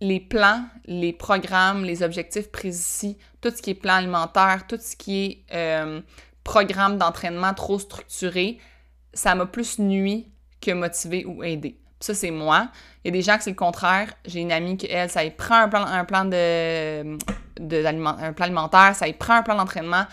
les 0.01 0.19
plans, 0.19 0.65
les 0.85 1.13
programmes, 1.13 1.85
les 1.85 2.03
objectifs 2.03 2.51
précis, 2.51 3.17
tout 3.41 3.49
ce 3.49 3.61
qui 3.61 3.69
est 3.69 3.75
plan 3.75 3.95
alimentaire, 3.95 4.65
tout 4.67 4.79
ce 4.79 4.95
qui 4.95 5.25
est 5.25 5.55
euh, 5.55 6.01
programme 6.43 6.97
d'entraînement 6.97 7.53
trop 7.53 7.79
structuré, 7.79 8.59
ça 9.13 9.35
m'a 9.35 9.45
plus 9.45 9.79
nuit 9.79 10.31
que 10.59 10.71
motivé 10.71 11.25
ou 11.25 11.43
aidé. 11.43 11.79
Ça, 11.99 12.13
c'est 12.13 12.31
moi. 12.31 12.67
Il 13.03 13.07
y 13.07 13.09
a 13.09 13.11
des 13.13 13.21
gens 13.21 13.37
que 13.37 13.43
c'est 13.43 13.51
le 13.51 13.55
contraire. 13.55 14.13
J'ai 14.25 14.41
une 14.41 14.51
amie 14.51 14.75
qui, 14.75 14.87
elle, 14.87 15.09
ça 15.09 15.23
y 15.23 15.31
prend 15.31 15.55
un 15.55 15.69
plan, 15.69 15.85
un 15.85 16.03
plan 16.03 16.25
de, 16.25 17.17
de 17.61 17.85
un 17.85 18.33
plan 18.33 18.45
alimentaire, 18.45 18.95
ça 18.95 19.07
y 19.07 19.13
prend 19.13 19.35
un 19.35 19.43
plan 19.43 19.55
d'entraînement 19.55 20.05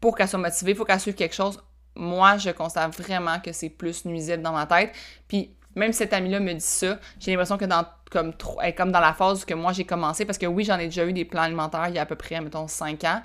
pour 0.00 0.16
qu'elle 0.16 0.28
soit 0.28 0.38
motivée, 0.38 0.72
il 0.72 0.76
faut 0.76 0.84
qu'elle 0.84 1.00
suive 1.00 1.14
quelque 1.14 1.34
chose. 1.34 1.58
Moi, 1.98 2.38
je 2.38 2.50
constate 2.50 2.96
vraiment 2.96 3.40
que 3.40 3.52
c'est 3.52 3.68
plus 3.68 4.04
nuisible 4.04 4.42
dans 4.42 4.52
ma 4.52 4.66
tête. 4.66 4.94
Puis 5.26 5.50
même 5.74 5.92
cette 5.92 6.12
amie-là 6.12 6.40
me 6.40 6.54
dit 6.54 6.60
ça, 6.60 6.98
j'ai 7.20 7.32
l'impression 7.32 7.58
que 7.58 7.64
dans 7.64 7.84
comme 8.10 8.32
comme 8.76 8.90
dans 8.90 9.00
la 9.00 9.12
phase 9.12 9.44
que 9.44 9.52
moi 9.52 9.72
j'ai 9.72 9.84
commencé 9.84 10.24
parce 10.24 10.38
que 10.38 10.46
oui, 10.46 10.64
j'en 10.64 10.78
ai 10.78 10.86
déjà 10.86 11.04
eu 11.04 11.12
des 11.12 11.26
plans 11.26 11.42
alimentaires 11.42 11.88
il 11.88 11.94
y 11.94 11.98
a 11.98 12.02
à 12.02 12.06
peu 12.06 12.16
près 12.16 12.40
mettons 12.40 12.66
5 12.66 13.04
ans 13.04 13.22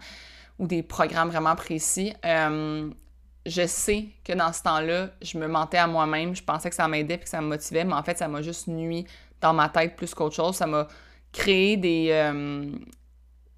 ou 0.60 0.68
des 0.68 0.84
programmes 0.84 1.30
vraiment 1.30 1.56
précis. 1.56 2.14
Euh, 2.26 2.90
je 3.46 3.66
sais 3.68 4.08
que 4.24 4.34
dans 4.34 4.54
ce 4.54 4.64
temps-là, 4.64 5.10
je 5.22 5.38
me 5.38 5.48
mentais 5.48 5.78
à 5.78 5.88
moi-même, 5.88 6.36
je 6.36 6.44
pensais 6.44 6.70
que 6.70 6.76
ça 6.76 6.88
m'aidait 6.88 7.16
et 7.16 7.20
que 7.20 7.30
ça 7.30 7.42
me 7.42 7.48
motivait, 7.48 7.84
mais 7.84 7.94
en 7.94 8.04
fait, 8.04 8.18
ça 8.18 8.28
m'a 8.28 8.42
juste 8.42 8.68
nuit 8.68 9.06
dans 9.42 9.54
ma 9.54 9.70
tête 9.70 9.96
plus 9.96 10.14
qu'autre 10.14 10.36
chose. 10.36 10.56
Ça 10.56 10.66
m'a 10.66 10.88
créé 11.34 11.76
des, 11.76 12.08
euh, 12.12 12.72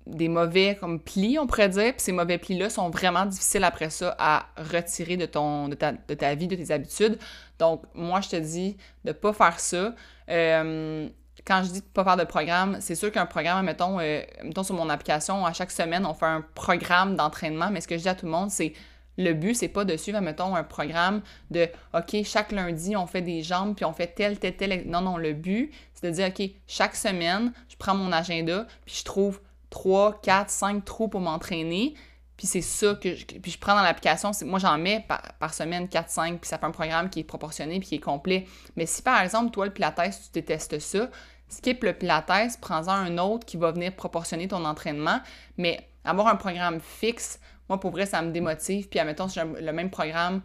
des 0.07 0.27
mauvais 0.27 0.77
comme 0.79 0.99
plis, 0.99 1.39
on 1.39 1.47
pourrait 1.47 1.69
dire. 1.69 1.93
Puis 1.93 2.01
ces 2.01 2.11
mauvais 2.11 2.37
plis-là 2.37 2.69
sont 2.69 2.89
vraiment 2.89 3.25
difficiles 3.25 3.63
après 3.63 3.89
ça 3.89 4.15
à 4.19 4.47
retirer 4.57 5.17
de, 5.17 5.25
ton, 5.25 5.67
de, 5.67 5.75
ta, 5.75 5.93
de 5.93 6.13
ta 6.13 6.35
vie, 6.35 6.47
de 6.47 6.55
tes 6.55 6.71
habitudes. 6.71 7.17
Donc, 7.59 7.83
moi, 7.93 8.21
je 8.21 8.29
te 8.29 8.35
dis 8.35 8.77
de 9.03 9.11
pas 9.11 9.33
faire 9.33 9.59
ça. 9.59 9.93
Euh, 10.29 11.09
quand 11.45 11.63
je 11.63 11.71
dis 11.71 11.81
de 11.81 11.85
pas 11.85 12.03
faire 12.03 12.17
de 12.17 12.23
programme, 12.23 12.77
c'est 12.81 12.95
sûr 12.95 13.11
qu'un 13.11 13.25
programme, 13.25 13.65
mettons, 13.65 13.99
euh, 13.99 14.21
mettons 14.43 14.63
sur 14.63 14.75
mon 14.75 14.89
application, 14.89 15.45
à 15.45 15.53
chaque 15.53 15.71
semaine, 15.71 16.05
on 16.05 16.13
fait 16.13 16.25
un 16.25 16.43
programme 16.53 17.15
d'entraînement. 17.15 17.69
Mais 17.71 17.81
ce 17.81 17.87
que 17.87 17.97
je 17.97 18.03
dis 18.03 18.09
à 18.09 18.15
tout 18.15 18.25
le 18.25 18.31
monde, 18.31 18.49
c'est 18.49 18.73
le 19.17 19.33
but, 19.33 19.55
c'est 19.55 19.69
pas 19.69 19.85
de 19.85 19.95
suivre, 19.95 20.19
mettons, 20.19 20.55
un 20.55 20.63
programme 20.63 21.21
de 21.49 21.67
OK, 21.93 22.23
chaque 22.25 22.51
lundi, 22.51 22.95
on 22.95 23.07
fait 23.07 23.21
des 23.21 23.43
jambes, 23.43 23.75
puis 23.75 23.85
on 23.85 23.93
fait 23.93 24.07
tel, 24.07 24.37
tel, 24.39 24.55
tel. 24.55 24.83
Non, 24.87 25.01
non, 25.01 25.17
le 25.17 25.33
but, 25.33 25.71
c'est 25.93 26.07
de 26.07 26.11
dire 26.11 26.27
OK, 26.27 26.49
chaque 26.67 26.95
semaine, 26.95 27.53
je 27.69 27.75
prends 27.77 27.95
mon 27.95 28.11
agenda, 28.11 28.67
puis 28.85 28.95
je 28.99 29.03
trouve 29.03 29.39
3, 29.75 30.21
4, 30.21 30.49
5 30.49 30.85
trous 30.85 31.09
pour 31.09 31.19
m'entraîner. 31.19 31.95
Puis 32.37 32.47
c'est 32.47 32.61
ça 32.61 32.95
que 32.95 33.13
je, 33.13 33.25
puis 33.25 33.51
je 33.51 33.59
prends 33.59 33.75
dans 33.75 33.81
l'application, 33.81 34.31
moi 34.45 34.57
j'en 34.57 34.77
mets 34.77 35.05
par, 35.39 35.53
semaine 35.53 35.89
4 35.89 36.09
5 36.09 36.39
puis 36.39 36.47
ça 36.47 36.57
fait 36.57 36.65
un 36.65 36.71
programme 36.71 37.09
qui 37.09 37.19
est 37.19 37.23
proportionné 37.25 37.79
puis 37.79 37.89
qui 37.89 37.95
est 37.95 37.99
complet. 37.99 38.47
Mais 38.77 38.85
si 38.85 39.01
par 39.01 39.21
exemple 39.21 39.51
toi 39.51 39.65
le 39.65 39.73
pilates 39.73 39.95
tu 39.95 40.31
détestes 40.33 40.79
ça, 40.79 41.09
skip 41.49 41.83
le 41.83 41.93
pilates, 41.93 42.57
prends-en 42.61 42.91
un 42.91 43.17
autre 43.17 43.45
qui 43.45 43.57
va 43.57 43.71
venir 43.71 43.93
proportionner 43.95 44.47
ton 44.47 44.63
entraînement, 44.63 45.19
mais 45.57 45.89
avoir 46.05 46.27
un 46.27 46.35
programme 46.37 46.79
fixe, 46.79 47.39
moi 47.67 47.77
pour 47.77 47.91
vrai 47.91 48.05
ça 48.05 48.21
me 48.21 48.31
démotive 48.31 48.87
puis 48.87 48.99
admettons 48.99 49.27
si 49.27 49.39
j'ai 49.39 49.61
le 49.61 49.73
même 49.73 49.89
programme 49.89 50.41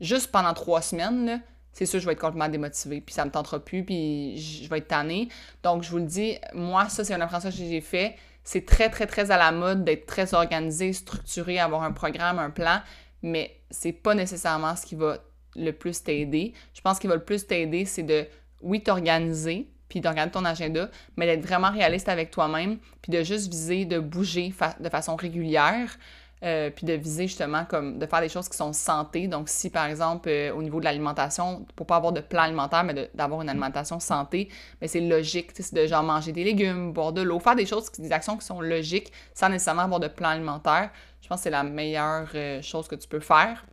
juste 0.00 0.32
pendant 0.32 0.54
trois 0.54 0.82
semaines 0.82 1.40
c'est 1.72 1.86
sûr 1.86 2.00
je 2.00 2.06
vais 2.06 2.12
être 2.12 2.20
complètement 2.20 2.48
démotivée 2.48 3.00
puis 3.00 3.14
ça 3.14 3.24
me 3.24 3.30
tentera 3.30 3.58
plus 3.58 3.84
puis 3.84 4.38
je 4.38 4.68
vais 4.68 4.78
être 4.78 4.88
tannée. 4.88 5.28
Donc 5.62 5.82
je 5.82 5.90
vous 5.90 5.98
le 5.98 6.06
dis, 6.06 6.36
moi 6.52 6.88
ça 6.88 7.04
c'est 7.04 7.14
un 7.14 7.20
apprentissage 7.20 7.56
que 7.56 7.64
j'ai 7.64 7.80
fait 7.80 8.16
c'est 8.44 8.66
très, 8.66 8.90
très, 8.90 9.06
très 9.06 9.30
à 9.30 9.38
la 9.38 9.52
mode 9.52 9.84
d'être 9.84 10.06
très 10.06 10.34
organisé, 10.34 10.92
structuré, 10.92 11.58
avoir 11.58 11.82
un 11.82 11.92
programme, 11.92 12.38
un 12.38 12.50
plan, 12.50 12.80
mais 13.22 13.60
c'est 13.70 13.92
pas 13.92 14.14
nécessairement 14.14 14.74
ce 14.76 14.84
qui 14.84 14.94
va 14.94 15.18
le 15.54 15.72
plus 15.72 16.02
t'aider. 16.02 16.52
Je 16.74 16.80
pense 16.80 16.98
qu'il 16.98 17.08
va 17.08 17.16
le 17.16 17.24
plus 17.24 17.46
t'aider, 17.46 17.84
c'est 17.84 18.02
de, 18.02 18.26
oui, 18.60 18.82
t'organiser, 18.82 19.68
puis 19.88 20.00
d'organiser 20.00 20.32
ton 20.32 20.44
agenda, 20.44 20.90
mais 21.16 21.26
d'être 21.26 21.46
vraiment 21.46 21.70
réaliste 21.70 22.08
avec 22.08 22.30
toi-même, 22.30 22.78
puis 23.02 23.12
de 23.12 23.22
juste 23.22 23.50
viser 23.50 23.84
de 23.84 23.98
bouger 23.98 24.52
de 24.80 24.88
façon 24.88 25.16
régulière, 25.16 25.96
euh, 26.42 26.70
puis 26.70 26.86
de 26.86 26.94
viser 26.94 27.26
justement 27.28 27.64
comme 27.64 27.98
de 27.98 28.06
faire 28.06 28.20
des 28.20 28.28
choses 28.28 28.48
qui 28.48 28.56
sont 28.56 28.72
santé. 28.72 29.28
Donc, 29.28 29.48
si 29.48 29.70
par 29.70 29.86
exemple, 29.86 30.28
euh, 30.28 30.52
au 30.52 30.62
niveau 30.62 30.80
de 30.80 30.84
l'alimentation, 30.84 31.64
pour 31.76 31.86
pas 31.86 31.96
avoir 31.96 32.12
de 32.12 32.20
plan 32.20 32.42
alimentaire, 32.42 32.84
mais 32.84 33.10
d'avoir 33.14 33.42
une 33.42 33.48
alimentation 33.48 34.00
santé, 34.00 34.48
mais 34.80 34.88
c'est 34.88 35.00
logique, 35.00 35.50
c'est 35.54 35.74
de 35.74 35.86
genre 35.86 36.02
manger 36.02 36.32
des 36.32 36.44
légumes, 36.44 36.92
boire 36.92 37.12
de 37.12 37.22
l'eau, 37.22 37.38
faire 37.38 37.54
des 37.54 37.66
choses, 37.66 37.90
des 37.92 38.12
actions 38.12 38.36
qui 38.36 38.44
sont 38.44 38.60
logiques 38.60 39.12
sans 39.34 39.48
nécessairement 39.48 39.82
avoir 39.82 40.00
de 40.00 40.08
plan 40.08 40.30
alimentaire. 40.30 40.90
Je 41.20 41.28
pense 41.28 41.38
que 41.38 41.42
c'est 41.44 41.50
la 41.50 41.62
meilleure 41.62 42.28
euh, 42.34 42.60
chose 42.60 42.88
que 42.88 42.96
tu 42.96 43.06
peux 43.06 43.20
faire. 43.20 43.64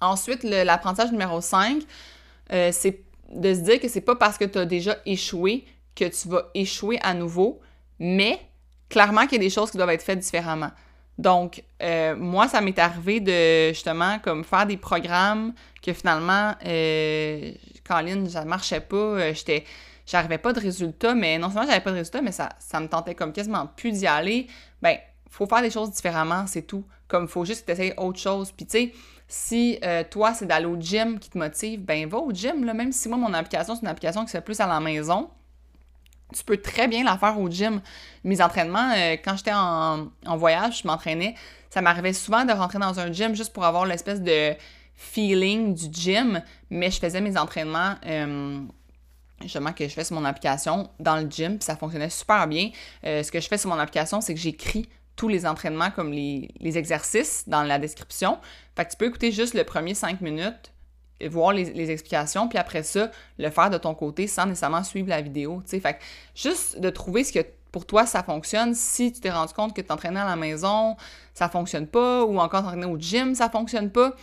Ensuite, 0.00 0.42
l'apprentissage 0.42 1.12
numéro 1.12 1.40
5, 1.40 1.82
c'est 2.50 3.00
de 3.32 3.54
se 3.54 3.60
dire 3.60 3.80
que 3.80 3.88
c'est 3.88 4.02
pas 4.02 4.14
parce 4.14 4.36
que 4.36 4.44
tu 4.44 4.58
as 4.58 4.66
déjà 4.66 4.96
échoué 5.06 5.64
que 5.96 6.04
tu 6.04 6.28
vas 6.28 6.50
échouer 6.54 6.98
à 7.02 7.14
nouveau, 7.14 7.60
mais 7.98 8.38
clairement 8.88 9.22
qu'il 9.22 9.32
y 9.32 9.36
a 9.36 9.48
des 9.48 9.50
choses 9.50 9.70
qui 9.70 9.78
doivent 9.78 9.90
être 9.90 10.02
faites 10.02 10.20
différemment. 10.20 10.70
Donc, 11.18 11.62
euh, 11.82 12.14
moi, 12.14 12.46
ça 12.46 12.60
m'est 12.60 12.78
arrivé 12.78 13.20
de 13.20 13.68
justement 13.68 14.18
comme 14.18 14.44
faire 14.44 14.66
des 14.66 14.76
programmes 14.76 15.54
que 15.82 15.92
finalement, 15.92 16.54
euh, 16.66 17.52
ça 18.28 18.44
marchait 18.44 18.80
pas, 18.80 18.96
euh, 18.96 19.32
j'arrivais 20.06 20.38
pas 20.38 20.52
de 20.52 20.60
résultats, 20.60 21.14
mais 21.14 21.38
non 21.38 21.48
seulement 21.48 21.66
j'avais 21.66 21.80
pas 21.80 21.90
de 21.90 21.96
résultats, 21.96 22.20
mais 22.20 22.32
ça, 22.32 22.50
ça 22.58 22.80
me 22.80 22.88
tentait 22.88 23.14
comme 23.14 23.32
quasiment 23.32 23.66
plus 23.76 23.92
d'y 23.92 24.06
aller. 24.06 24.46
Ben, 24.82 24.98
faut 25.30 25.46
faire 25.46 25.62
des 25.62 25.70
choses 25.70 25.90
différemment, 25.90 26.46
c'est 26.46 26.62
tout. 26.62 26.84
Comme 27.08 27.28
faut 27.28 27.44
juste 27.44 27.68
essayer 27.68 27.94
autre 27.96 28.18
chose. 28.18 28.52
Puis 28.52 28.66
tu 28.66 28.78
sais, 28.78 28.92
si 29.28 29.78
euh, 29.84 30.04
toi, 30.08 30.34
c'est 30.34 30.46
d'aller 30.46 30.66
au 30.66 30.78
gym 30.78 31.18
qui 31.18 31.30
te 31.30 31.38
motive, 31.38 31.80
ben 31.82 32.08
va 32.08 32.18
au 32.18 32.32
gym, 32.32 32.64
là, 32.64 32.74
même 32.74 32.92
si 32.92 33.08
moi, 33.08 33.18
mon 33.18 33.32
application, 33.32 33.74
c'est 33.74 33.82
une 33.82 33.88
application 33.88 34.22
qui 34.22 34.28
se 34.28 34.36
fait 34.36 34.44
plus 34.44 34.60
à 34.60 34.66
la 34.66 34.80
maison 34.80 35.30
tu 36.36 36.44
peux 36.44 36.58
très 36.58 36.88
bien 36.88 37.04
la 37.04 37.16
faire 37.16 37.38
au 37.38 37.48
gym. 37.48 37.80
Mes 38.24 38.40
entraînements, 38.42 38.92
euh, 38.96 39.16
quand 39.24 39.36
j'étais 39.36 39.52
en, 39.54 40.08
voyage, 40.36 40.82
je 40.82 40.86
m'entraînais, 40.86 41.34
ça 41.70 41.80
m'arrivait 41.80 42.12
souvent 42.12 42.44
de 42.44 42.52
rentrer 42.52 42.78
dans 42.78 43.00
un 43.00 43.12
gym 43.12 43.34
juste 43.34 43.52
pour 43.52 43.64
avoir 43.64 43.86
l'espèce 43.86 44.20
de 44.20 44.54
feeling 44.94 45.74
du 45.74 45.86
gym, 45.90 46.42
mais 46.70 46.90
je 46.90 46.98
faisais 46.98 47.20
mes 47.20 47.36
entraînements 47.36 47.94
euh, 48.06 48.60
justement 49.42 49.72
que 49.72 49.86
je 49.86 49.92
fais 49.92 50.04
sur 50.04 50.16
mon 50.16 50.24
application 50.24 50.90
dans 50.98 51.16
le 51.16 51.28
gym, 51.28 51.58
puis 51.58 51.64
ça 51.64 51.76
fonctionnait 51.76 52.10
super 52.10 52.46
bien. 52.46 52.70
Euh, 53.04 53.22
ce 53.22 53.30
que 53.30 53.40
je 53.40 53.48
fais 53.48 53.58
sur 53.58 53.68
mon 53.68 53.78
application, 53.78 54.20
c'est 54.20 54.34
que 54.34 54.40
j'écris 54.40 54.88
tous 55.14 55.28
les 55.28 55.46
entraînements 55.46 55.90
comme 55.90 56.12
les, 56.12 56.50
les, 56.60 56.76
exercices 56.76 57.44
dans 57.46 57.62
la 57.62 57.78
description. 57.78 58.38
Fait 58.74 58.84
que 58.84 58.90
tu 58.90 58.96
peux 58.98 59.06
écouter 59.06 59.32
juste 59.32 59.54
le 59.54 59.64
premier 59.64 59.94
5 59.94 60.20
minutes 60.20 60.72
voir 61.24 61.52
les, 61.52 61.90
explications, 61.90 62.48
puis 62.48 62.58
après 62.58 62.82
ça, 62.82 63.10
le 63.38 63.50
faire 63.50 63.70
de 63.70 63.78
ton 63.78 63.94
côté 63.94 64.26
sans 64.26 64.46
nécessairement 64.46 64.84
suivre 64.84 65.08
la 65.08 65.22
vidéo. 65.22 65.62
Fait 65.66 65.98
juste 66.34 66.78
de 66.78 66.90
trouver 66.90 67.24
ce 67.24 67.32
que 67.32 67.46
pour 67.72 67.86
toi 67.86 68.06
ça 68.06 68.22
fonctionne. 68.22 68.74
Si 68.74 69.12
tu 69.12 69.20
t'es 69.20 69.30
rendu 69.30 69.52
compte 69.52 69.74
que 69.74 69.80
t'entraînais 69.80 70.20
à 70.20 70.26
la 70.26 70.36
maison, 70.36 70.96
ça 71.34 71.48
fonctionne 71.48 71.86
pas, 71.86 72.24
ou 72.24 72.38
encore 72.38 72.62
t'entraîner 72.62 72.86
au 72.86 72.98
gym, 72.98 73.34
ça 73.34 73.48
fonctionne 73.48 73.90
pas, 73.90 74.14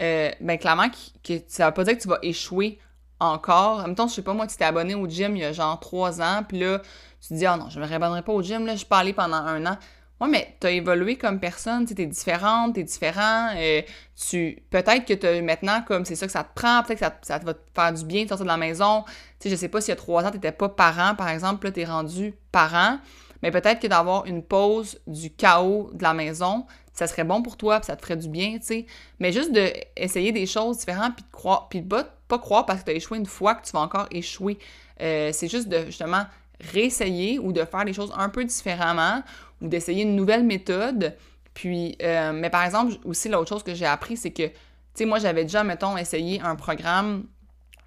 euh, 0.00 0.30
ben 0.40 0.58
clairement, 0.58 0.88
que, 1.22 1.34
ça 1.48 1.66
veut 1.66 1.74
pas 1.74 1.84
dire 1.84 1.96
que 1.96 2.02
tu 2.02 2.08
vas 2.08 2.18
échouer 2.22 2.78
encore. 3.20 3.80
En 3.80 3.82
même 3.82 3.94
temps, 3.94 4.08
je 4.08 4.14
sais 4.14 4.22
pas, 4.22 4.34
moi, 4.34 4.46
tu 4.46 4.56
t'es 4.56 4.64
abonné 4.64 4.94
au 4.94 5.08
gym 5.08 5.36
il 5.36 5.42
y 5.42 5.44
a 5.44 5.52
genre 5.52 5.78
trois 5.78 6.20
ans, 6.20 6.42
puis 6.46 6.58
là, 6.58 6.80
tu 7.20 7.28
te 7.28 7.34
dis, 7.34 7.46
ah 7.46 7.56
non, 7.56 7.70
je 7.70 7.78
me 7.78 7.86
réabonnerai 7.86 8.22
pas 8.22 8.32
au 8.32 8.42
gym, 8.42 8.66
là, 8.66 8.72
je 8.72 8.78
suis 8.78 8.86
pas 8.86 8.98
allé 8.98 9.12
pendant 9.12 9.36
un 9.36 9.64
an. 9.66 9.78
Ouais, 10.22 10.28
mais 10.28 10.56
tu 10.60 10.68
as 10.68 10.70
évolué 10.70 11.18
comme 11.18 11.40
personne, 11.40 11.84
tu 11.84 12.00
es 12.00 12.06
différente, 12.06 12.74
tu 12.74 12.80
es 12.80 12.84
différent. 12.84 13.48
Euh, 13.56 13.82
tu, 14.14 14.62
peut-être 14.70 15.04
que 15.04 15.14
tu 15.14 15.42
maintenant, 15.42 15.82
comme 15.82 16.04
c'est 16.04 16.14
ça 16.14 16.26
que 16.26 16.32
ça 16.32 16.44
te 16.44 16.54
prend, 16.54 16.80
peut-être 16.84 17.00
que 17.00 17.04
ça, 17.04 17.18
ça, 17.22 17.44
va 17.44 17.54
te 17.54 17.60
faire 17.74 17.92
du 17.92 18.04
bien 18.04 18.22
de 18.22 18.28
sortir 18.28 18.44
de 18.44 18.50
la 18.50 18.56
maison. 18.56 19.02
Tu 19.40 19.48
sais, 19.48 19.50
je 19.50 19.56
sais 19.56 19.66
pas 19.66 19.80
s'il 19.80 19.88
y 19.88 19.92
a 19.94 19.96
trois 19.96 20.24
ans, 20.24 20.30
tu 20.30 20.36
n'étais 20.36 20.52
pas 20.52 20.68
parent, 20.68 21.16
par 21.16 21.28
exemple, 21.28 21.66
là, 21.66 21.72
tu 21.72 21.80
es 21.80 21.84
rendu 21.84 22.34
parent. 22.52 22.98
Mais 23.42 23.50
peut-être 23.50 23.80
que 23.80 23.88
d'avoir 23.88 24.24
une 24.26 24.44
pause 24.44 25.00
du 25.08 25.28
chaos 25.28 25.90
de 25.92 26.04
la 26.04 26.14
maison, 26.14 26.66
ça 26.92 27.08
serait 27.08 27.24
bon 27.24 27.42
pour 27.42 27.56
toi, 27.56 27.80
puis 27.80 27.86
ça 27.86 27.96
te 27.96 28.02
ferait 28.02 28.16
du 28.16 28.28
bien, 28.28 28.58
tu 28.60 28.66
sais. 28.66 28.86
Mais 29.18 29.32
juste 29.32 29.50
d'essayer 29.50 30.30
des 30.30 30.46
choses 30.46 30.78
différentes, 30.78 31.16
puis 31.16 31.24
de 31.24 31.32
croire, 31.32 31.68
puis 31.68 31.82
de 31.82 31.88
pas, 31.88 32.38
croire 32.38 32.64
parce 32.64 32.78
que 32.80 32.84
tu 32.84 32.90
as 32.92 32.94
échoué 32.94 33.18
une 33.18 33.26
fois 33.26 33.56
que 33.56 33.66
tu 33.66 33.72
vas 33.72 33.80
encore 33.80 34.06
échouer. 34.12 34.56
Euh, 35.00 35.30
c'est 35.32 35.48
juste 35.48 35.66
de, 35.66 35.86
justement, 35.86 36.26
réessayer 36.72 37.40
ou 37.40 37.52
de 37.52 37.64
faire 37.64 37.84
les 37.84 37.92
choses 37.92 38.12
un 38.16 38.28
peu 38.28 38.44
différemment 38.44 39.22
ou 39.62 39.68
d'essayer 39.68 40.02
une 40.02 40.16
nouvelle 40.16 40.44
méthode. 40.44 41.16
Puis, 41.54 41.96
euh, 42.02 42.32
mais 42.32 42.50
par 42.50 42.64
exemple, 42.64 42.94
aussi, 43.04 43.28
l'autre 43.28 43.48
chose 43.48 43.62
que 43.62 43.74
j'ai 43.74 43.86
appris, 43.86 44.16
c'est 44.16 44.30
que, 44.30 44.46
tu 44.46 44.52
sais, 44.94 45.04
moi, 45.04 45.18
j'avais 45.18 45.42
déjà, 45.42 45.64
mettons, 45.64 45.96
essayé 45.96 46.40
un 46.40 46.56
programme, 46.56 47.24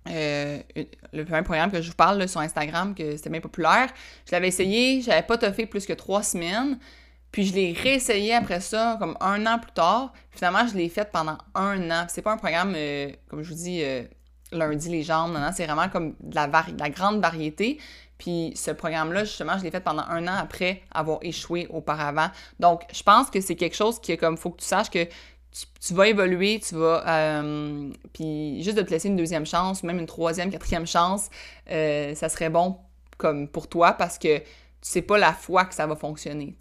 euh, 0.09 0.59
le 1.13 1.25
premier 1.25 1.41
programme 1.41 1.71
que 1.71 1.81
je 1.81 1.89
vous 1.89 1.95
parle 1.95 2.27
sur 2.27 2.39
Instagram, 2.39 2.95
que 2.95 3.17
c'était 3.17 3.29
bien 3.29 3.41
populaire. 3.41 3.89
Je 4.25 4.31
l'avais 4.31 4.47
essayé, 4.47 5.01
j'avais 5.01 5.23
pas 5.23 5.37
toffé 5.37 5.65
plus 5.65 5.85
que 5.85 5.93
trois 5.93 6.23
semaines. 6.23 6.79
Puis 7.31 7.47
je 7.47 7.53
l'ai 7.53 7.73
réessayé 7.73 8.33
après 8.33 8.61
ça, 8.61 8.95
comme 8.99 9.17
un 9.19 9.45
an 9.45 9.59
plus 9.59 9.73
tard. 9.73 10.13
Finalement, 10.31 10.65
je 10.67 10.77
l'ai 10.77 10.87
fait 10.87 11.11
pendant 11.11 11.37
un 11.53 11.91
an. 11.91 12.05
C'est 12.07 12.21
pas 12.21 12.31
un 12.31 12.37
programme, 12.37 12.73
euh, 12.77 13.09
comme 13.27 13.43
je 13.43 13.49
vous 13.49 13.55
dis, 13.55 13.83
lundi 14.51 14.89
les 14.89 15.03
jambes, 15.03 15.33
non, 15.33 15.39
non, 15.39 15.49
c'est 15.53 15.65
vraiment 15.65 15.89
comme 15.89 16.15
de 16.19 16.35
la, 16.35 16.47
de 16.47 16.79
la 16.79 16.89
grande 16.89 17.19
variété. 17.19 17.79
Puis 18.17 18.53
ce 18.55 18.71
programme-là, 18.71 19.25
justement, 19.25 19.57
je 19.57 19.63
l'ai 19.63 19.71
fait 19.71 19.81
pendant 19.81 20.03
un 20.03 20.27
an 20.27 20.35
après 20.37 20.81
avoir 20.93 21.19
échoué 21.21 21.67
auparavant. 21.69 22.29
Donc, 22.59 22.83
je 22.93 23.03
pense 23.03 23.29
que 23.29 23.41
c'est 23.41 23.55
quelque 23.55 23.75
chose 23.75 23.99
qui 23.99 24.11
est 24.11 24.17
comme, 24.17 24.37
faut 24.37 24.51
que 24.51 24.61
tu 24.61 24.67
saches 24.67 24.89
que 24.89 25.07
tu, 25.79 25.93
vas 25.93 26.07
évoluer, 26.07 26.59
tu 26.59 26.75
vas... 26.75 27.03
Euh, 27.07 27.89
puis 28.13 28.61
juste 28.63 28.77
de 28.77 28.81
te 28.81 28.89
laisser 28.89 29.07
une 29.07 29.15
deuxième 29.15 29.45
chance, 29.45 29.83
même 29.83 29.99
une 29.99 30.05
troisième, 30.05 30.49
quatrième 30.49 30.85
chance, 30.85 31.29
euh, 31.71 32.13
ça 32.15 32.29
serait 32.29 32.49
bon 32.49 32.77
comme 33.17 33.47
pour 33.47 33.69
toi 33.69 33.93
parce 33.93 34.17
que 34.17 34.39
tu 34.39 34.43
sais 34.81 35.01
pas 35.01 35.17
la 35.17 35.33
fois 35.33 35.65
que 35.65 35.73
ça 35.73 35.87
va 35.87 35.95
fonctionner. 35.95 36.55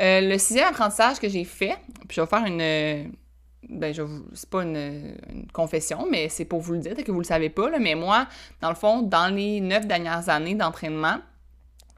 Euh, 0.00 0.20
le 0.20 0.38
sixième 0.38 0.68
apprentissage 0.68 1.20
que 1.20 1.28
j'ai 1.28 1.44
fait, 1.44 1.76
puis 2.08 2.16
je 2.16 2.20
vais 2.20 2.26
faire 2.26 2.44
une... 2.44 3.12
Ben, 3.68 3.94
je 3.94 4.02
c'est 4.34 4.50
pas 4.50 4.62
une, 4.62 5.16
confession, 5.52 6.06
mais 6.10 6.28
c'est 6.28 6.44
pour 6.44 6.60
vous 6.60 6.72
le 6.72 6.80
dire, 6.80 6.94
que 6.96 7.12
vous 7.12 7.20
le 7.20 7.24
savez 7.24 7.48
pas, 7.48 7.70
là, 7.70 7.78
mais 7.78 7.94
moi, 7.94 8.26
dans 8.60 8.68
le 8.68 8.74
fond, 8.74 9.02
dans 9.02 9.32
les 9.32 9.60
neuf 9.60 9.86
dernières 9.86 10.28
années 10.28 10.54
d'entraînement, 10.54 11.18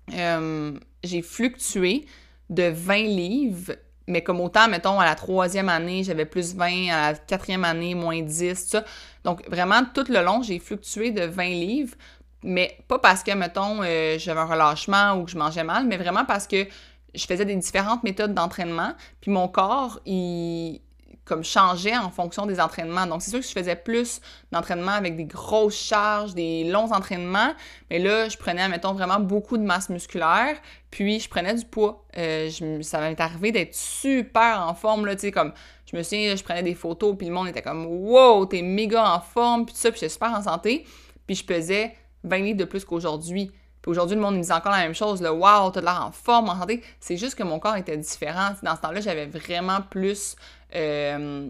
j'ai 0.08 1.22
fluctué 1.22 2.04
de 2.50 2.64
20 2.64 2.94
livres 3.04 3.72
mais 4.06 4.22
comme 4.22 4.40
autant, 4.40 4.68
mettons, 4.68 5.00
à 5.00 5.04
la 5.04 5.14
troisième 5.14 5.68
année, 5.68 6.04
j'avais 6.04 6.26
plus 6.26 6.54
20, 6.54 6.88
à 6.90 7.12
la 7.12 7.14
quatrième 7.18 7.64
année, 7.64 7.94
moins 7.94 8.20
10, 8.20 8.54
ça. 8.54 8.84
Donc, 9.24 9.48
vraiment, 9.48 9.82
tout 9.94 10.04
le 10.08 10.22
long, 10.22 10.42
j'ai 10.42 10.58
fluctué 10.58 11.10
de 11.10 11.22
20 11.22 11.44
livres, 11.48 11.94
mais 12.42 12.76
pas 12.86 12.98
parce 12.98 13.22
que, 13.22 13.32
mettons, 13.32 13.82
euh, 13.82 14.18
j'avais 14.18 14.40
un 14.40 14.44
relâchement 14.44 15.14
ou 15.14 15.24
que 15.24 15.30
je 15.30 15.38
mangeais 15.38 15.64
mal, 15.64 15.86
mais 15.86 15.96
vraiment 15.96 16.26
parce 16.26 16.46
que 16.46 16.66
je 17.14 17.26
faisais 17.26 17.46
des 17.46 17.56
différentes 17.56 18.02
méthodes 18.02 18.34
d'entraînement, 18.34 18.92
puis 19.20 19.30
mon 19.30 19.48
corps, 19.48 20.00
il, 20.04 20.82
comme 21.24 21.42
changeait 21.42 21.96
en 21.96 22.10
fonction 22.10 22.46
des 22.46 22.60
entraînements. 22.60 23.06
Donc, 23.06 23.22
c'est 23.22 23.30
sûr 23.30 23.40
que 23.40 23.46
je 23.46 23.52
faisais 23.52 23.76
plus 23.76 24.20
d'entraînements 24.52 24.92
avec 24.92 25.16
des 25.16 25.24
grosses 25.24 25.76
charges, 25.76 26.34
des 26.34 26.64
longs 26.64 26.92
entraînements, 26.92 27.54
mais 27.90 27.98
là, 27.98 28.28
je 28.28 28.36
prenais, 28.36 28.68
mettons, 28.68 28.92
vraiment 28.92 29.20
beaucoup 29.20 29.56
de 29.56 29.62
masse 29.62 29.88
musculaire, 29.88 30.56
puis 30.90 31.20
je 31.20 31.28
prenais 31.28 31.54
du 31.54 31.64
poids. 31.64 32.04
Euh, 32.16 32.50
je, 32.50 32.82
ça 32.82 33.00
m'est 33.00 33.20
arrivé 33.20 33.52
d'être 33.52 33.74
super 33.74 34.66
en 34.68 34.74
forme, 34.74 35.06
là, 35.06 35.14
tu 35.14 35.22
sais, 35.22 35.32
comme, 35.32 35.52
je 35.90 35.96
me 35.96 36.02
souviens, 36.02 36.36
je 36.36 36.44
prenais 36.44 36.62
des 36.62 36.74
photos, 36.74 37.16
puis 37.16 37.26
le 37.26 37.32
monde 37.32 37.48
était 37.48 37.62
comme 37.62 37.86
«Wow, 37.88 38.46
t'es 38.46 38.62
méga 38.62 39.14
en 39.14 39.20
forme», 39.20 39.64
puis 39.66 39.74
tout 39.74 39.80
ça, 39.80 39.90
puis 39.90 40.00
j'étais 40.00 40.12
super 40.12 40.32
en 40.32 40.42
santé, 40.42 40.84
puis 41.26 41.36
je 41.36 41.44
pesais 41.44 41.94
20 42.24 42.38
livres 42.38 42.58
de 42.58 42.64
plus 42.64 42.84
qu'aujourd'hui. 42.84 43.50
Puis 43.84 43.90
aujourd'hui, 43.90 44.16
le 44.16 44.22
monde 44.22 44.38
me 44.38 44.42
dit 44.42 44.50
encore 44.50 44.72
la 44.72 44.78
même 44.78 44.94
chose, 44.94 45.20
le 45.20 45.30
wow, 45.30 45.70
t'as 45.70 45.82
l'air 45.82 46.02
en 46.06 46.10
forme, 46.10 46.48
en 46.48 46.58
santé. 46.58 46.82
C'est 47.00 47.18
juste 47.18 47.34
que 47.34 47.42
mon 47.42 47.58
corps 47.58 47.76
était 47.76 47.98
différent. 47.98 48.52
Dans 48.62 48.76
ce 48.76 48.80
temps-là, 48.80 49.02
j'avais 49.02 49.26
vraiment 49.26 49.82
plus 49.82 50.36
euh, 50.74 51.48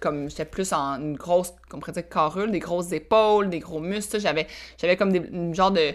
comme 0.00 0.28
j'étais 0.28 0.44
plus 0.44 0.72
en 0.72 1.00
une 1.00 1.16
grosse, 1.16 1.54
comme 1.68 1.80
on 1.86 1.92
dire, 1.92 2.08
carrure, 2.08 2.48
des 2.48 2.58
grosses 2.58 2.92
épaules, 2.92 3.48
des 3.48 3.60
gros 3.60 3.80
muscles. 3.80 4.20
J'avais, 4.20 4.46
j'avais 4.78 4.96
comme 4.96 5.12
des, 5.12 5.18
une 5.18 5.54
genre 5.54 5.70
de. 5.70 5.94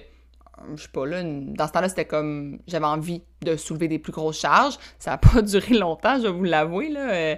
Je 0.76 0.84
sais 0.84 0.90
pas, 0.90 1.06
là, 1.08 1.24
dans 1.24 1.68
ce 1.68 1.72
temps-là, 1.72 1.90
c'était 1.90 2.06
comme. 2.06 2.60
J'avais 2.68 2.86
envie 2.86 3.24
de 3.42 3.56
soulever 3.56 3.88
des 3.88 4.00
plus 4.00 4.12
grosses 4.12 4.40
charges. 4.40 4.78
Ça 5.00 5.12
n'a 5.12 5.18
pas 5.18 5.42
duré 5.42 5.76
longtemps, 5.76 6.18
je 6.18 6.24
vais 6.24 6.32
vous 6.32 6.44
l'avouer, 6.44 6.90
là. 6.90 7.12
Euh, 7.12 7.36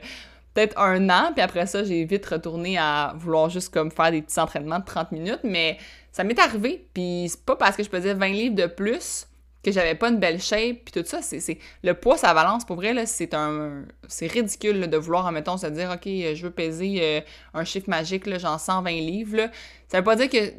peut-être 0.54 0.78
un 0.80 1.10
an, 1.10 1.32
puis 1.34 1.42
après 1.42 1.66
ça, 1.66 1.84
j'ai 1.84 2.06
vite 2.06 2.26
retourné 2.26 2.78
à 2.78 3.14
vouloir 3.18 3.50
juste 3.50 3.74
comme 3.74 3.92
faire 3.92 4.12
des 4.12 4.22
petits 4.22 4.40
entraînements 4.40 4.80
de 4.80 4.86
30 4.86 5.12
minutes, 5.12 5.40
mais 5.44 5.78
ça 6.12 6.24
m'est 6.24 6.40
arrivé, 6.40 6.86
puis 6.94 7.26
c'est 7.28 7.44
pas 7.44 7.56
parce 7.56 7.76
que 7.76 7.84
je 7.84 7.90
pesais 7.90 8.14
20 8.14 8.28
livres 8.28 8.56
de 8.56 8.68
plus 8.68 9.26
que 9.63 9.72
j'avais 9.72 9.96
pas 9.96 10.10
une 10.10 10.20
belle 10.20 10.41
shape, 10.41 10.77
puis 10.86 10.91
tout 10.93 11.05
ça, 11.05 11.22
c'est... 11.22 11.58
Le 11.84 11.93
poids, 11.93 12.17
ça 12.17 12.34
balance, 12.34 12.65
pour 12.65 12.75
vrai, 12.75 12.93
là, 12.93 13.05
c'est 13.05 13.34
un... 13.34 13.84
C'est 14.08 14.27
ridicule, 14.27 14.89
de 14.89 14.98
vouloir, 14.98 15.25
admettons, 15.25 15.58
se 15.58 15.67
dire, 15.67 15.89
OK, 15.91 16.05
je 16.05 16.41
veux 16.43 16.51
peser 16.51 16.98
euh, 17.01 17.22
un 17.53 17.63
chiffre 17.63 17.89
magique, 17.89 18.25
là, 18.25 18.38
genre 18.38 18.60
120 18.60 18.91
livres. 18.91 19.50
Ça 19.88 20.00
veut 20.00 20.03
pas 20.03 20.15
dire 20.15 20.29
que, 20.29 20.53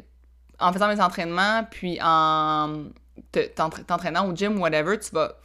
en 0.59 0.73
faisant 0.73 0.87
mes 0.87 1.01
entraînements, 1.01 1.65
puis 1.69 1.99
en 2.01 2.85
t'entraînant 3.55 4.29
au 4.29 4.35
gym, 4.35 4.59
whatever, 4.59 4.99
tu 4.99 5.11
vas 5.11 5.37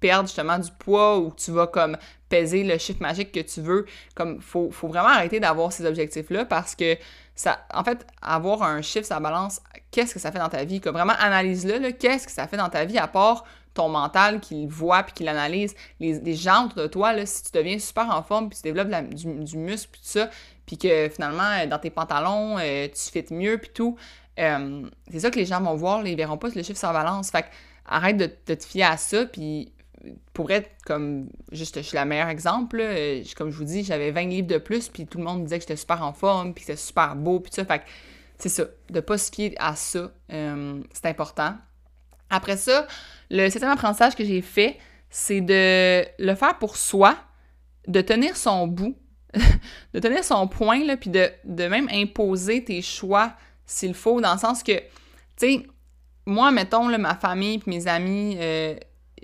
perdre 0.00 0.28
justement 0.28 0.58
du 0.58 0.70
poids 0.78 1.18
ou 1.18 1.32
tu 1.32 1.50
vas 1.50 1.66
comme 1.66 1.96
peser 2.28 2.62
le 2.62 2.78
chiffre 2.78 3.02
magique 3.02 3.32
que 3.32 3.40
tu 3.40 3.60
veux. 3.60 3.86
Comme, 4.14 4.40
faut, 4.40 4.70
faut 4.70 4.88
vraiment 4.88 5.08
arrêter 5.08 5.40
d'avoir 5.40 5.72
ces 5.72 5.84
objectifs-là 5.86 6.44
parce 6.44 6.74
que 6.74 6.96
en 7.72 7.84
fait, 7.84 8.06
avoir 8.20 8.62
un 8.62 8.82
chiffre, 8.82 9.06
ça 9.06 9.20
balance, 9.20 9.60
qu'est-ce 9.90 10.14
que 10.14 10.20
ça 10.20 10.32
fait 10.32 10.38
dans 10.38 10.48
ta 10.48 10.64
vie? 10.64 10.80
Vraiment, 10.80 11.14
analyse-le, 11.18 11.92
qu'est-ce 11.92 12.26
que 12.26 12.32
ça 12.32 12.46
fait 12.48 12.56
dans 12.56 12.68
ta 12.68 12.84
vie 12.84 12.98
à 12.98 13.06
part 13.06 13.44
ton 13.74 13.88
mental 13.88 14.40
qui 14.40 14.64
le 14.64 14.68
voit 14.68 15.04
puis 15.04 15.12
qui 15.12 15.24
l'analyse. 15.24 15.74
Les, 16.00 16.34
gens 16.34 16.66
autour 16.66 16.82
de 16.82 16.86
toi, 16.88 17.26
si 17.26 17.44
tu 17.44 17.50
deviens 17.52 17.78
super 17.78 18.10
en 18.10 18.22
forme 18.22 18.48
puis 18.48 18.56
tu 18.56 18.62
développes 18.62 18.90
du, 19.14 19.56
muscle 19.56 19.90
puis 19.92 20.00
tout 20.00 20.08
ça, 20.08 20.30
puis 20.66 20.76
que 20.76 21.08
finalement, 21.08 21.64
dans 21.66 21.78
tes 21.78 21.90
pantalons, 21.90 22.58
euh, 22.58 22.88
tu 22.88 23.10
fites 23.12 23.30
mieux 23.30 23.58
puis 23.58 23.70
tout, 23.72 23.96
euh, 24.40 24.82
c'est 25.10 25.20
ça 25.20 25.30
que 25.30 25.38
les 25.38 25.46
gens 25.46 25.60
vont 25.60 25.76
voir, 25.76 26.04
ils 26.04 26.16
verront 26.16 26.38
pas 26.38 26.48
le 26.48 26.62
chiffre 26.62 26.78
ça 26.78 26.92
balance. 26.92 27.30
Fait 27.30 27.42
que 27.42 27.48
arrête 27.86 28.16
de, 28.16 28.30
de 28.46 28.54
te 28.54 28.64
fier 28.64 28.90
à 28.90 28.96
ça 28.96 29.26
puis 29.26 29.72
pour 30.32 30.50
être 30.50 30.70
comme, 30.84 31.28
juste, 31.52 31.76
je 31.76 31.82
suis 31.82 31.96
la 31.96 32.04
meilleure 32.04 32.28
exemple, 32.28 32.82
comme 33.36 33.50
je 33.50 33.56
vous 33.56 33.64
dis, 33.64 33.84
j'avais 33.84 34.10
20 34.10 34.28
livres 34.28 34.46
de 34.46 34.58
plus, 34.58 34.88
puis 34.88 35.06
tout 35.06 35.18
le 35.18 35.24
monde 35.24 35.40
me 35.40 35.44
disait 35.44 35.58
que 35.58 35.62
j'étais 35.62 35.76
super 35.76 36.02
en 36.02 36.12
forme, 36.12 36.54
puis 36.54 36.64
que 36.64 36.72
c'était 36.72 36.80
super 36.80 37.16
beau, 37.16 37.40
puis 37.40 37.52
ça. 37.52 37.64
Fait 37.64 37.82
c'est 38.38 38.48
ça, 38.48 38.64
de 38.88 39.00
pas 39.00 39.18
se 39.18 39.30
fier 39.32 39.54
à 39.58 39.74
ça, 39.74 40.12
euh, 40.32 40.80
c'est 40.92 41.06
important. 41.06 41.56
Après 42.30 42.56
ça, 42.56 42.86
le 43.30 43.50
septième 43.50 43.72
apprentissage 43.72 44.14
que 44.14 44.24
j'ai 44.24 44.42
fait, 44.42 44.78
c'est 45.10 45.40
de 45.40 46.04
le 46.18 46.34
faire 46.34 46.56
pour 46.58 46.76
soi, 46.76 47.16
de 47.88 48.00
tenir 48.00 48.36
son 48.36 48.68
bout, 48.68 48.96
de 49.94 49.98
tenir 49.98 50.22
son 50.22 50.46
point, 50.46 50.84
là, 50.84 50.96
puis 50.96 51.10
de, 51.10 51.30
même 51.44 51.88
imposer 51.90 52.62
tes 52.62 52.80
choix 52.80 53.32
s'il 53.66 53.94
faut, 53.94 54.20
dans 54.20 54.34
le 54.34 54.38
sens 54.38 54.62
que, 54.62 54.78
tu 54.78 54.82
sais, 55.36 55.66
moi, 56.24 56.50
mettons, 56.52 56.84
ma 56.98 57.14
famille 57.16 57.58
puis 57.58 57.70
mes 57.70 57.88
amis, 57.88 58.36
euh, 58.38 58.76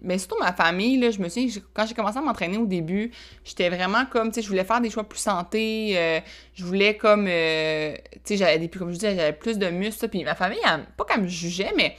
mais 0.05 0.19
surtout 0.19 0.37
ma 0.39 0.53
famille, 0.53 0.99
là, 0.99 1.11
je 1.11 1.19
me 1.19 1.29
souviens, 1.29 1.49
quand 1.73 1.87
j'ai 1.87 1.95
commencé 1.95 2.19
à 2.19 2.21
m'entraîner 2.21 2.59
au 2.59 2.67
début, 2.67 3.11
j'étais 3.45 3.69
vraiment 3.69 4.05
comme, 4.07 4.29
tu 4.29 4.35
sais, 4.35 4.43
je 4.43 4.49
voulais 4.49 4.65
faire 4.65 4.81
des 4.81 4.91
choix 4.91 5.05
plus 5.05 5.19
santé, 5.19 5.95
euh, 5.97 6.21
je 6.55 6.65
voulais 6.65 6.97
comme, 6.97 7.27
euh, 7.29 7.95
tu 8.13 8.21
sais, 8.25 8.37
j'avais 8.37 8.69
comme 8.69 8.91
je 8.91 8.95
disais, 8.95 9.17
j'avais 9.17 9.33
plus 9.33 9.59
de 9.59 9.69
muscles, 9.69 10.09
puis 10.09 10.23
ma 10.25 10.35
famille, 10.35 10.61
pas 10.97 11.05
qu'elle 11.05 11.23
me 11.23 11.29
jugeait, 11.29 11.73
mais 11.77 11.97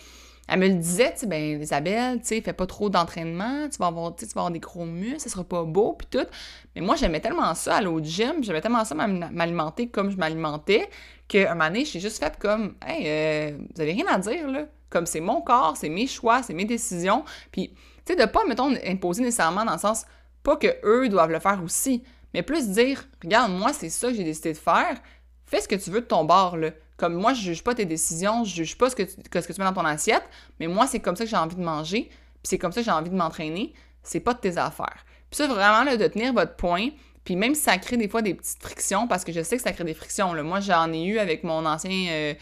elle 0.48 0.60
me 0.60 0.68
le 0.68 0.76
disait, 0.76 1.12
tu 1.14 1.22
sais, 1.22 1.28
ben, 1.28 1.62
Isabelle, 1.62 2.20
tu 2.20 2.28
sais, 2.28 2.42
fais 2.42 2.54
pas 2.54 2.68
trop 2.68 2.90
d'entraînement, 2.90 3.68
tu 3.70 3.78
vas 3.80 3.88
avoir, 3.88 4.16
tu 4.16 4.26
vas 4.26 4.32
avoir 4.36 4.52
des 4.52 4.60
gros 4.60 4.86
muscles, 4.86 5.20
ça 5.20 5.30
sera 5.30 5.44
pas 5.44 5.64
beau, 5.64 5.94
puis 5.94 6.08
tout. 6.12 6.28
Mais 6.76 6.82
moi, 6.82 6.96
j'aimais 6.96 7.20
tellement 7.20 7.56
ça, 7.56 7.78
aller 7.78 7.88
au 7.88 8.00
gym, 8.00 8.44
j'aimais 8.44 8.62
tellement 8.62 8.86
ça 8.86 8.94
m'alimenter 8.94 9.88
comme 9.88 10.12
je 10.12 10.18
m'alimentais, 10.18 10.88
qu'un 11.28 11.56
moment 11.56 11.68
donné, 11.68 11.86
j'ai 11.86 12.00
juste 12.00 12.24
fait 12.24 12.38
comme, 12.38 12.76
hey, 12.86 13.04
euh, 13.08 13.58
vous 13.74 13.82
avez 13.82 13.94
rien 13.94 14.06
à 14.08 14.20
dire, 14.20 14.48
là. 14.48 14.66
Comme 14.92 15.08
c'est 15.08 15.20
mon 15.20 15.42
corps, 15.42 15.76
c'est 15.76 15.90
mes 15.90 16.06
choix, 16.06 16.44
c'est 16.44 16.54
mes 16.54 16.66
décisions, 16.66 17.26
puis 17.52 17.74
tu 18.06 18.14
sais, 18.14 18.20
de 18.20 18.26
pas, 18.26 18.46
mettons, 18.46 18.74
imposer 18.86 19.24
nécessairement 19.24 19.66
dans 19.66 19.74
le 19.74 19.80
sens, 19.80 20.06
pas 20.44 20.56
que 20.58 20.68
eux 20.84 21.10
doivent 21.10 21.32
le 21.32 21.40
faire 21.40 21.62
aussi, 21.64 22.04
mais 22.34 22.44
plus 22.44 22.70
dire, 22.70 23.06
regarde, 23.24 23.52
moi, 23.52 23.74
c'est 23.74 23.90
ça 23.90 24.10
que 24.10 24.16
j'ai 24.16 24.24
décidé 24.24 24.54
de 24.54 24.58
faire, 24.58 24.98
fais 25.46 25.62
ce 25.62 25.68
que 25.68 25.76
tu 25.76 25.90
veux 25.90 26.02
de 26.02 26.06
ton 26.06 26.24
bord, 26.26 26.58
là. 26.58 26.72
Comme 26.98 27.14
moi, 27.16 27.34
je 27.34 27.42
juge 27.42 27.64
pas 27.64 27.76
tes 27.76 27.86
décisions, 27.86 28.46
je 28.46 28.56
juge 28.56 28.78
pas 28.78 28.90
ce 28.90 28.96
que 28.96 29.04
tu, 29.04 29.12
ce 29.12 29.48
que 29.48 29.54
tu 29.54 29.60
mets 29.60 29.68
dans 29.68 29.74
ton 29.74 29.86
assiette, 29.86 30.24
mais 30.60 30.68
moi, 30.68 30.88
c'est 30.88 31.00
comme 31.02 31.16
ça 31.16 31.26
que 31.26 31.30
j'ai 31.30 31.36
envie 31.36 31.58
de 31.58 31.64
manger, 31.64 32.04
puis 32.04 32.44
c'est 32.44 32.58
comme 32.58 32.72
ça 32.72 32.82
que 32.82 32.86
j'ai 32.86 32.92
envie 32.92 33.10
de 33.10 33.16
m'entraîner, 33.16 33.74
c'est 34.02 34.22
pas 34.22 34.34
de 34.34 34.40
tes 34.40 34.58
affaires. 34.58 35.06
Puis 35.30 35.38
ça, 35.38 35.48
vraiment, 35.48 35.84
là, 35.84 35.98
de 35.98 36.08
tenir 36.08 36.32
votre 36.32 36.56
point, 36.56 36.90
puis 37.26 37.36
même 37.36 37.56
si 37.56 37.62
ça 37.62 37.78
crée 37.78 37.98
des 37.98 38.08
fois 38.08 38.22
des 38.22 38.36
petites 38.36 38.62
frictions, 38.62 39.08
parce 39.08 39.26
que 39.26 39.32
je 39.34 39.42
sais 39.42 39.58
que 39.58 39.64
ça 39.64 39.74
crée 39.74 39.84
des 39.84 39.96
frictions. 39.96 40.32
Moi, 40.44 40.60
j'en 40.60 40.94
ai 40.94 41.04
eu 41.04 41.20
avec 41.20 41.44
mon 41.44 41.66
ancien 41.66 42.08
euh, 42.12 42.34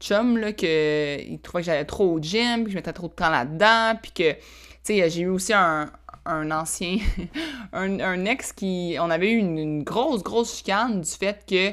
chum, 0.00 0.36
là, 0.36 0.52
que 0.52 1.20
il 1.22 1.40
trouvait 1.40 1.62
que 1.62 1.66
j'allais 1.66 1.84
trop 1.84 2.12
au 2.12 2.20
gym, 2.20 2.64
que 2.64 2.70
je 2.70 2.74
mettais 2.74 2.92
trop 2.92 3.08
de 3.08 3.12
temps 3.12 3.30
là-dedans, 3.30 3.98
puis 4.02 4.10
que 4.10 4.36
sais, 4.82 5.10
j'ai 5.10 5.22
eu 5.22 5.28
aussi 5.28 5.52
un, 5.52 5.90
ancien, 6.26 6.98
un, 7.72 8.24
ex 8.24 8.52
qui, 8.52 8.96
on 9.00 9.10
avait 9.10 9.32
eu 9.32 9.36
une, 9.36 9.82
grosse, 9.82 10.22
grosse 10.22 10.56
chicane 10.56 11.00
du 11.00 11.10
fait 11.10 11.44
que 11.48 11.72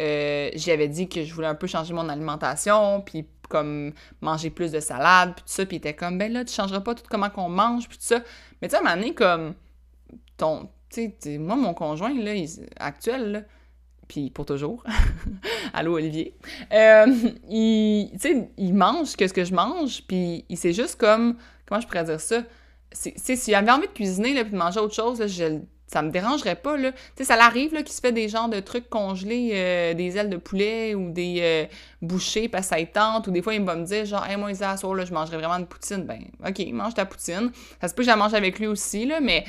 euh, 0.00 0.50
j'avais 0.54 0.88
dit 0.88 1.08
que 1.08 1.24
je 1.24 1.34
voulais 1.34 1.48
un 1.48 1.54
peu 1.54 1.66
changer 1.66 1.92
mon 1.92 2.08
alimentation, 2.08 3.00
puis 3.00 3.26
comme 3.48 3.92
manger 4.20 4.50
plus 4.50 4.70
de 4.70 4.80
salade, 4.80 5.34
puis 5.34 5.42
tout 5.42 5.52
ça, 5.52 5.66
puis 5.66 5.76
il 5.76 5.78
était 5.78 5.94
comme, 5.94 6.18
ben 6.18 6.32
là, 6.32 6.44
tu 6.44 6.52
changeras 6.52 6.80
pas 6.80 6.94
tout 6.94 7.04
comment 7.08 7.30
qu'on 7.30 7.48
mange, 7.48 7.88
puis 7.88 7.98
tout 7.98 8.04
ça. 8.04 8.20
Mais 8.60 8.68
tu 8.68 8.72
sais, 8.72 8.76
à 8.76 8.80
un 8.80 8.82
moment 8.82 8.96
donné, 8.96 9.14
comme, 9.14 9.54
ton, 10.36 10.68
tu 10.90 11.12
sais, 11.18 11.38
moi, 11.38 11.56
mon 11.56 11.74
conjoint, 11.74 12.14
là, 12.14 12.32
actuel, 12.78 13.32
là, 13.32 13.40
puis 14.06 14.30
pour 14.30 14.46
toujours, 14.46 14.84
allô 15.74 15.94
Olivier, 15.96 16.34
euh, 16.72 17.06
il, 17.48 18.10
il 18.56 18.74
mange 18.74 19.16
que, 19.16 19.28
ce 19.28 19.32
que 19.32 19.44
je 19.44 19.54
mange, 19.54 20.02
puis 20.06 20.44
il 20.48 20.56
sait 20.56 20.72
juste 20.72 20.96
comme 20.98 21.36
comment 21.68 21.80
je 21.80 21.86
pourrais 21.86 22.04
dire 22.04 22.20
ça? 22.20 22.42
C'est, 22.90 23.14
s'il 23.36 23.54
avait 23.54 23.70
envie 23.70 23.86
de 23.86 23.92
cuisiner 23.92 24.32
là, 24.32 24.44
puis 24.44 24.52
de 24.52 24.56
manger 24.56 24.80
autre 24.80 24.94
chose, 24.94 25.20
là, 25.20 25.26
je, 25.26 25.60
ça 25.88 26.02
me 26.02 26.10
dérangerait 26.10 26.56
pas. 26.56 26.76
Là. 26.76 26.92
sais, 27.16 27.24
ça 27.24 27.36
l'arrive 27.36 27.70
qu'il 27.70 27.92
se 27.92 28.00
fait 28.00 28.12
des 28.12 28.28
genres 28.28 28.48
de 28.48 28.60
trucs 28.60 28.88
congelés, 28.88 29.50
euh, 29.52 29.94
des 29.94 30.16
ailes 30.16 30.30
de 30.30 30.36
poulet 30.36 30.94
ou 30.94 31.10
des 31.10 31.38
euh, 31.40 31.66
bouchées 32.00 32.48
parce 32.48 32.68
que 32.68 32.76
ça 32.76 32.86
tente. 32.86 33.26
Ou 33.26 33.30
des 33.30 33.42
fois, 33.42 33.54
il 33.54 33.64
va 33.64 33.74
me 33.74 33.84
dire 33.84 34.04
genre, 34.04 34.24
hey, 34.26 34.36
moi, 34.36 34.50
Isa, 34.50 34.76
soir, 34.76 34.94
là, 34.94 35.04
je 35.04 35.12
mangerais 35.12 35.38
vraiment 35.38 35.56
une 35.56 35.66
poutine. 35.66 36.04
Ben, 36.04 36.24
OK, 36.46 36.64
mange 36.72 36.94
ta 36.94 37.06
poutine. 37.06 37.50
Ça 37.80 37.88
se 37.88 37.94
peut 37.94 38.02
que 38.02 38.04
je 38.04 38.10
la 38.10 38.16
mange 38.16 38.34
avec 38.34 38.58
lui 38.58 38.66
aussi, 38.66 39.06
là, 39.06 39.20
mais 39.20 39.44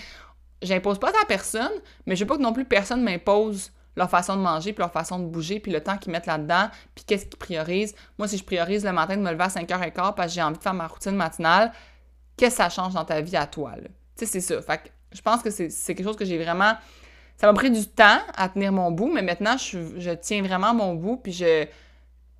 j'impose 0.61 0.99
pas 0.99 1.09
à 1.09 1.25
personne, 1.25 1.71
mais 2.05 2.15
je 2.15 2.23
veux 2.23 2.27
pas 2.27 2.37
que 2.37 2.41
non 2.41 2.53
plus 2.53 2.65
personne 2.65 3.03
m'impose 3.03 3.71
leur 3.95 4.09
façon 4.09 4.35
de 4.35 4.41
manger, 4.41 4.71
puis 4.71 4.79
leur 4.79 4.91
façon 4.91 5.19
de 5.19 5.25
bouger, 5.25 5.59
puis 5.59 5.71
le 5.71 5.81
temps 5.81 5.97
qu'ils 5.97 6.11
mettent 6.13 6.25
là-dedans, 6.25 6.69
puis 6.95 7.03
qu'est-ce 7.05 7.25
qu'ils 7.25 7.37
priorisent. 7.37 7.95
Moi, 8.17 8.27
si 8.27 8.37
je 8.37 8.43
priorise 8.45 8.85
le 8.85 8.93
matin 8.93 9.17
de 9.17 9.21
me 9.21 9.31
lever 9.31 9.43
à 9.43 9.47
5h15 9.47 10.15
parce 10.15 10.27
que 10.27 10.33
j'ai 10.35 10.41
envie 10.41 10.57
de 10.57 10.63
faire 10.63 10.73
ma 10.73 10.87
routine 10.87 11.15
matinale, 11.15 11.73
que 12.39 12.49
ça 12.49 12.69
change 12.69 12.93
dans 12.93 13.05
ta 13.05 13.21
vie 13.21 13.35
à 13.35 13.45
toi? 13.45 13.73
Tu 13.75 13.89
sais, 14.15 14.25
c'est 14.25 14.41
ça. 14.41 14.61
Fait 14.61 14.77
que 14.77 14.89
je 15.11 15.21
pense 15.21 15.41
que 15.41 15.49
c'est 15.49 15.69
quelque 15.95 16.03
chose 16.03 16.15
que 16.15 16.25
j'ai 16.25 16.41
vraiment 16.41 16.75
ça 17.39 17.47
m'a 17.47 17.53
pris 17.53 17.71
du 17.71 17.85
temps 17.87 18.19
à 18.35 18.49
tenir 18.49 18.73
mon 18.73 18.91
bout, 18.91 19.09
mais 19.13 19.21
maintenant, 19.21 19.55
je, 19.57 20.13
tiens 20.15 20.41
vraiment 20.41 20.73
mon 20.73 20.93
bout, 20.93 21.15
puis 21.15 21.31
je, 21.31 21.65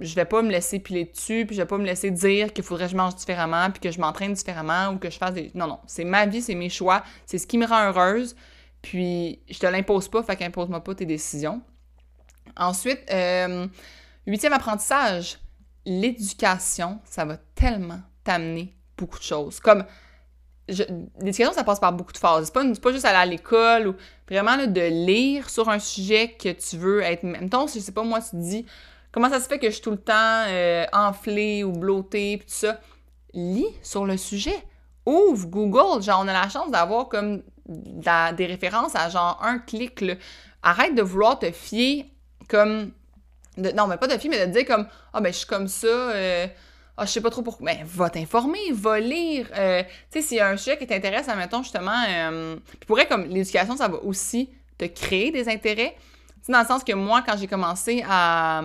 je 0.02 0.14
vais 0.14 0.26
pas 0.26 0.42
me 0.42 0.52
laisser 0.52 0.80
piler 0.80 1.06
dessus, 1.06 1.46
puis 1.48 1.56
je 1.56 1.62
vais 1.62 1.68
pas 1.68 1.78
me 1.78 1.86
laisser 1.86 2.12
dire 2.12 2.52
qu'il 2.52 2.66
faudrait 2.66 2.88
que 2.88 2.92
je 2.92 2.98
mange 2.98 3.16
différemment, 3.16 3.72
puis 3.72 3.80
que 3.80 3.92
je 3.92 4.02
m'entraîne 4.02 4.34
différemment, 4.34 4.90
ou 4.90 4.98
que 4.98 5.10
je 5.10 5.18
fasse 5.18 5.34
des... 5.34 5.52
Non, 5.56 5.68
non, 5.68 5.80
c'est 5.88 6.04
ma 6.04 6.26
vie, 6.26 6.42
c'est 6.42 6.54
mes 6.54 6.68
choix, 6.68 7.02
c'est 7.26 7.38
ce 7.38 7.48
qui 7.48 7.58
me 7.58 7.66
rend 7.66 7.86
heureuse, 7.86 8.36
puis 8.82 9.40
je 9.50 9.58
te 9.58 9.68
l'impose 9.68 10.10
pas, 10.10 10.22
fait 10.22 10.36
qu'impose-moi 10.36 10.84
pas 10.84 10.94
tes 10.94 11.06
décisions. 11.06 11.62
Ensuite, 12.58 13.00
euh, 13.10 13.68
huitième 14.28 14.52
apprentissage, 14.52 15.40
l'éducation, 15.86 17.00
ça 17.06 17.24
va 17.24 17.38
tellement 17.56 18.02
t'amener 18.26 18.76
beaucoup 19.00 19.20
de 19.20 19.24
choses. 19.24 19.60
Comme 19.60 19.86
l'éducation, 21.20 21.54
ça 21.54 21.64
passe 21.64 21.80
par 21.80 21.94
beaucoup 21.94 22.14
de 22.14 22.18
phases. 22.18 22.46
C'est 22.46 22.54
pas, 22.54 22.64
pas 22.82 22.92
juste 22.92 23.06
aller 23.06 23.18
à 23.18 23.26
l'école 23.26 23.88
ou 23.88 23.96
vraiment 24.30 24.58
de 24.58 25.06
lire 25.06 25.50
sur 25.50 25.70
un 25.70 25.80
sujet 25.80 26.34
que 26.34 26.50
tu 26.50 26.78
veux 26.78 27.02
être. 27.02 27.24
Même 27.24 27.50
temps, 27.50 27.68
je 27.68 27.80
sais 27.80 27.92
pas, 27.92 28.04
moi, 28.04 28.20
tu 28.22 28.32
te 28.32 28.36
dis 28.36 28.66
comment 29.12 29.30
ça 29.30 29.40
se 29.40 29.48
fait 29.48 29.60
que 29.60 29.68
je 29.68 29.74
suis 29.74 29.82
tout 29.82 29.92
le 29.92 29.98
temps 29.98 30.44
euh, 30.48 30.86
enflé 30.94 31.64
ou 31.64 31.72
blottée, 31.72 32.38
pis 32.38 32.46
tout 32.46 32.54
ça. 32.54 32.80
Lis 33.34 33.68
sur 33.84 34.06
le 34.06 34.18
sujet. 34.18 34.56
Ouvre 35.06 35.48
Google. 35.48 36.02
Genre, 36.02 36.22
on 36.24 36.28
a 36.28 36.34
la 36.34 36.50
chance 36.50 36.72
d'avoir 36.72 37.10
comme 37.10 37.44
des 37.66 38.46
références 38.46 38.96
à 38.96 39.10
genre 39.10 39.40
un 39.44 39.60
clic. 39.60 40.04
Arrête 40.62 40.96
de 40.96 41.02
vouloir 41.02 41.40
te 41.40 41.52
fier 41.52 42.06
comme. 42.48 42.92
non, 43.58 43.88
mais 43.88 43.98
pas 43.98 44.08
de 44.08 44.18
fier, 44.18 44.30
mais 44.30 44.48
de 44.48 44.52
dire 44.52 44.66
comme 44.66 44.88
Ah, 45.14 45.22
ben, 45.22 45.32
je 45.32 45.38
suis 45.40 45.48
comme 45.48 45.68
ça. 45.68 45.88
Euh, 45.88 46.48
ah, 47.00 47.06
je 47.06 47.12
sais 47.12 47.22
pas 47.22 47.30
trop 47.30 47.42
pourquoi. 47.42 47.66
Mais 47.66 47.82
va 47.86 48.10
t'informer, 48.10 48.72
va 48.72 49.00
lire. 49.00 49.48
Euh, 49.56 49.84
tu 49.84 49.90
sais, 50.10 50.22
s'il 50.22 50.38
y 50.38 50.40
a 50.40 50.48
un 50.48 50.58
sujet 50.58 50.78
qui 50.78 50.86
t'intéresse, 50.88 51.30
admettons 51.30 51.64
justement. 51.64 52.04
Euh, 52.08 52.58
puis 52.68 52.88
pourrait, 52.88 53.08
comme 53.08 53.26
l'éducation, 53.26 53.78
ça 53.78 53.88
va 53.88 53.98
aussi 54.04 54.50
te 54.78 54.86
créer 54.86 55.32
des 55.32 55.50
intérêts. 55.50 55.96
Dans 56.48 56.60
le 56.60 56.66
sens 56.66 56.84
que 56.84 56.94
moi, 56.94 57.24
quand 57.26 57.38
j'ai 57.38 57.48
commencé 57.48 58.04
à, 58.08 58.62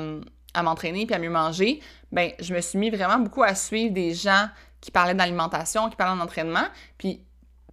à 0.55 0.63
m'entraîner 0.63 1.07
puis 1.07 1.15
à 1.15 1.19
mieux 1.19 1.31
manger, 1.31 1.81
ben, 2.13 2.31
je 2.41 2.55
me 2.55 2.61
suis 2.61 2.79
mis 2.79 2.91
vraiment 2.91 3.19
beaucoup 3.19 3.43
à 3.43 3.55
suivre 3.55 3.93
des 3.93 4.15
gens 4.15 4.49
qui 4.81 4.91
parlaient 4.91 5.15
d'alimentation, 5.15 5.91
qui 5.91 5.97
parlaient 5.97 6.19
d'entraînement. 6.19 6.67
Puis 6.97 7.21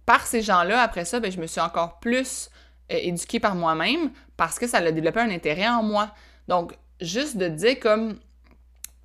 par 0.04 0.26
ces 0.26 0.42
gens-là, 0.42 0.82
après 0.82 1.04
ça, 1.04 1.20
ben, 1.20 1.30
je 1.30 1.40
me 1.40 1.46
suis 1.46 1.60
encore 1.60 1.98
plus 2.00 2.50
euh, 2.92 2.96
éduquée 3.00 3.40
par 3.40 3.54
moi-même 3.54 4.10
parce 4.36 4.58
que 4.58 4.66
ça 4.66 4.78
a 4.78 4.92
développé 4.92 5.20
un 5.20 5.30
intérêt 5.30 5.68
en 5.68 5.82
moi. 5.82 6.10
Donc, 6.48 6.76
juste 7.00 7.36
de 7.36 7.48
dire 7.48 7.78
comme 7.80 8.18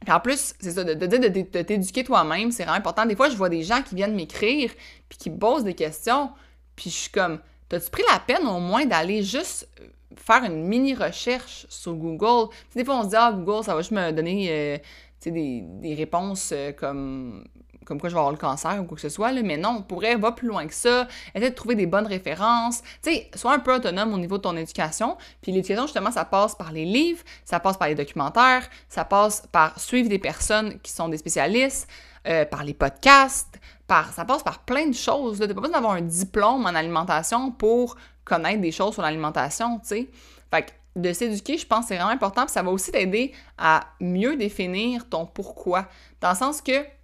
en 0.10 0.20
plus, 0.20 0.54
c'est 0.60 0.72
ça, 0.72 0.84
de, 0.84 0.94
de, 0.94 1.62
t'éduquer 1.62 2.04
toi-même, 2.04 2.52
c'est 2.52 2.64
vraiment 2.64 2.78
important. 2.78 3.06
Des 3.06 3.16
fois, 3.16 3.30
je 3.30 3.36
vois 3.36 3.50
des 3.50 3.64
gens 3.64 3.82
qui 3.82 3.96
viennent 3.96 4.16
m'écrire, 4.16 4.72
puis 5.10 5.18
qui 5.18 5.30
posent 5.30 5.64
des 5.64 5.74
questions, 5.74 6.30
puis 6.76 6.90
je 6.90 6.96
suis 6.96 7.12
comme, 7.12 7.40
t'as-tu 7.68 7.90
pris 7.90 8.04
la 8.12 8.20
peine 8.20 8.48
au 8.48 8.60
moins 8.60 8.86
d'aller 8.86 9.24
juste 9.24 9.68
euh, 9.82 9.88
faire 10.16 10.44
une 10.44 10.64
mini-recherche 10.64 11.66
sur 11.70 11.94
Google? 11.94 12.50
des 12.76 12.86
fois, 12.86 13.00
on 13.00 13.04
se 13.04 13.10
dit, 13.10 13.16
ah, 13.18 13.34
Google, 13.34 13.64
ça 13.64 13.74
va 13.74 13.82
juste 13.82 13.92
me 13.92 14.12
donner 14.12 14.48
euh, 14.50 14.78
des, 15.26 15.62
des, 15.64 15.94
réponses 15.96 16.52
euh, 16.54 16.72
comme 16.72 17.44
comme 17.88 18.02
quoi 18.02 18.10
je 18.10 18.16
vais 18.16 18.20
avoir 18.20 18.34
le 18.34 18.38
cancer 18.38 18.78
ou 18.82 18.84
quoi 18.84 18.96
que 18.96 19.02
ce 19.02 19.08
soit, 19.08 19.32
là, 19.32 19.42
mais 19.44 19.56
non, 19.56 19.78
on 19.80 19.82
pourrait 19.82 20.18
va 20.18 20.34
plus 20.34 20.48
loin 20.48 20.68
que 20.68 20.74
ça, 20.74 21.08
essayer 21.34 21.50
de 21.50 21.56
trouver 21.56 21.76
des 21.76 21.86
bonnes 21.86 22.06
références, 22.06 22.82
tu 23.02 23.12
sais, 23.14 23.32
sois 23.34 23.54
un 23.54 23.60
peu 23.60 23.74
autonome 23.74 24.14
au 24.14 24.18
niveau 24.18 24.38
de 24.38 24.42
ton 24.42 24.58
éducation, 24.58 25.18
puis 25.42 25.54
l'éducation, 25.54 25.84
justement, 25.84 26.12
ça 26.12 26.26
passe 26.26 26.54
par 26.54 26.74
les 26.74 26.84
livres, 26.84 27.24
ça 27.46 27.62
passe 27.62 27.78
par 27.78 27.88
les 27.88 27.96
documentaires, 27.96 28.68
ça 28.90 29.06
passe 29.06 29.48
par 29.54 29.80
suivre 29.80 30.10
des 30.10 30.20
personnes 30.20 30.80
qui 30.82 30.92
sont 30.92 31.08
des 31.08 31.18
spécialistes, 31.18 31.88
euh, 32.28 32.44
par 32.44 32.66
les 32.66 32.74
podcasts, 32.74 33.58
par, 33.88 34.12
ça 34.12 34.26
passe 34.26 34.44
par 34.44 34.60
plein 34.60 34.88
de 34.88 34.96
choses, 34.96 35.38
Tu 35.38 35.48
n'as 35.48 35.54
pas 35.54 35.62
besoin 35.62 35.78
d'avoir 35.78 35.94
un 35.94 36.02
diplôme 36.02 36.66
en 36.66 36.76
alimentation 36.76 37.52
pour 37.52 37.96
connaître 38.26 38.60
des 38.60 38.74
choses 38.74 38.96
sur 38.96 39.02
l'alimentation, 39.02 39.80
tu 39.80 39.88
sais. 39.88 40.10
Fait 40.52 40.64
que 40.64 40.72
de 40.98 41.14
s'éduquer, 41.14 41.58
je 41.58 41.66
pense 41.66 41.82
que 41.82 41.88
c'est 41.90 41.96
vraiment 41.96 42.10
important, 42.10 42.44
puis 42.44 42.52
ça 42.52 42.64
va 42.64 42.72
aussi 42.72 42.92
t'aider 42.92 43.32
à 43.58 43.86
mieux 44.02 44.36
définir 44.36 45.08
ton 45.08 45.26
pourquoi, 45.26 45.86
dans 46.20 46.32
le 46.32 46.36
sens 46.36 46.62
que 46.62 46.97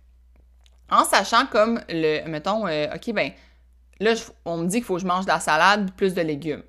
en 0.90 1.04
sachant 1.06 1.46
comme 1.48 1.82
le, 1.90 2.28
mettons, 2.28 2.68
euh, 2.68 2.88
OK, 2.94 3.14
ben 3.14 3.32
là, 4.00 4.14
on 4.46 4.58
me 4.58 4.68
dit 4.68 4.78
qu'il 4.78 4.86
faut 4.86 4.96
que 4.96 5.02
je 5.02 5.08
mange 5.08 5.26
de 5.26 5.30
la 5.30 5.40
salade, 5.40 5.92
plus 5.96 6.14
de 6.14 6.22
légumes. 6.22 6.64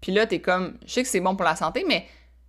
Puis 0.00 0.12
là, 0.12 0.26
t'es 0.26 0.40
comme, 0.40 0.78
je 0.84 0.92
sais 0.92 1.02
que 1.02 1.08
c'est 1.08 1.20
bon 1.20 1.36
pour 1.36 1.44
la 1.44 1.56
santé, 1.56 1.84
mais 1.86 2.06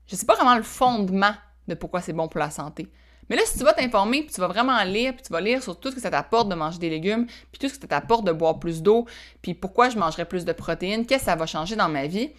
je 0.07 0.15
sais 0.15 0.25
pas 0.25 0.35
vraiment 0.35 0.55
le 0.55 0.63
fondement 0.63 1.33
de 1.67 1.75
pourquoi 1.75 2.01
c'est 2.01 2.13
bon 2.13 2.27
pour 2.27 2.39
la 2.39 2.49
santé. 2.49 2.89
Mais 3.29 3.35
là, 3.35 3.41
si 3.45 3.57
tu 3.57 3.63
vas 3.63 3.73
t'informer, 3.73 4.23
puis 4.23 4.33
tu 4.33 4.39
vas 4.39 4.47
vraiment 4.47 4.81
lire, 4.83 5.13
puis 5.13 5.23
tu 5.23 5.33
vas 5.33 5.41
lire 5.41 5.61
sur 5.61 5.79
tout 5.79 5.89
ce 5.89 5.95
que 5.95 6.01
ça 6.01 6.09
t'apporte 6.09 6.47
de 6.47 6.55
manger 6.55 6.79
des 6.79 6.89
légumes, 6.89 7.25
puis 7.25 7.59
tout 7.59 7.67
ce 7.67 7.73
que 7.73 7.81
ça 7.81 7.87
t'apporte 7.87 8.25
de 8.25 8.31
boire 8.31 8.59
plus 8.59 8.81
d'eau, 8.81 9.05
puis 9.41 9.53
pourquoi 9.53 9.89
je 9.89 9.97
mangerais 9.97 10.25
plus 10.25 10.45
de 10.45 10.53
protéines, 10.53 11.05
qu'est-ce 11.05 11.25
que 11.25 11.25
ça 11.25 11.35
va 11.35 11.45
changer 11.45 11.75
dans 11.75 11.89
ma 11.89 12.07
vie, 12.07 12.31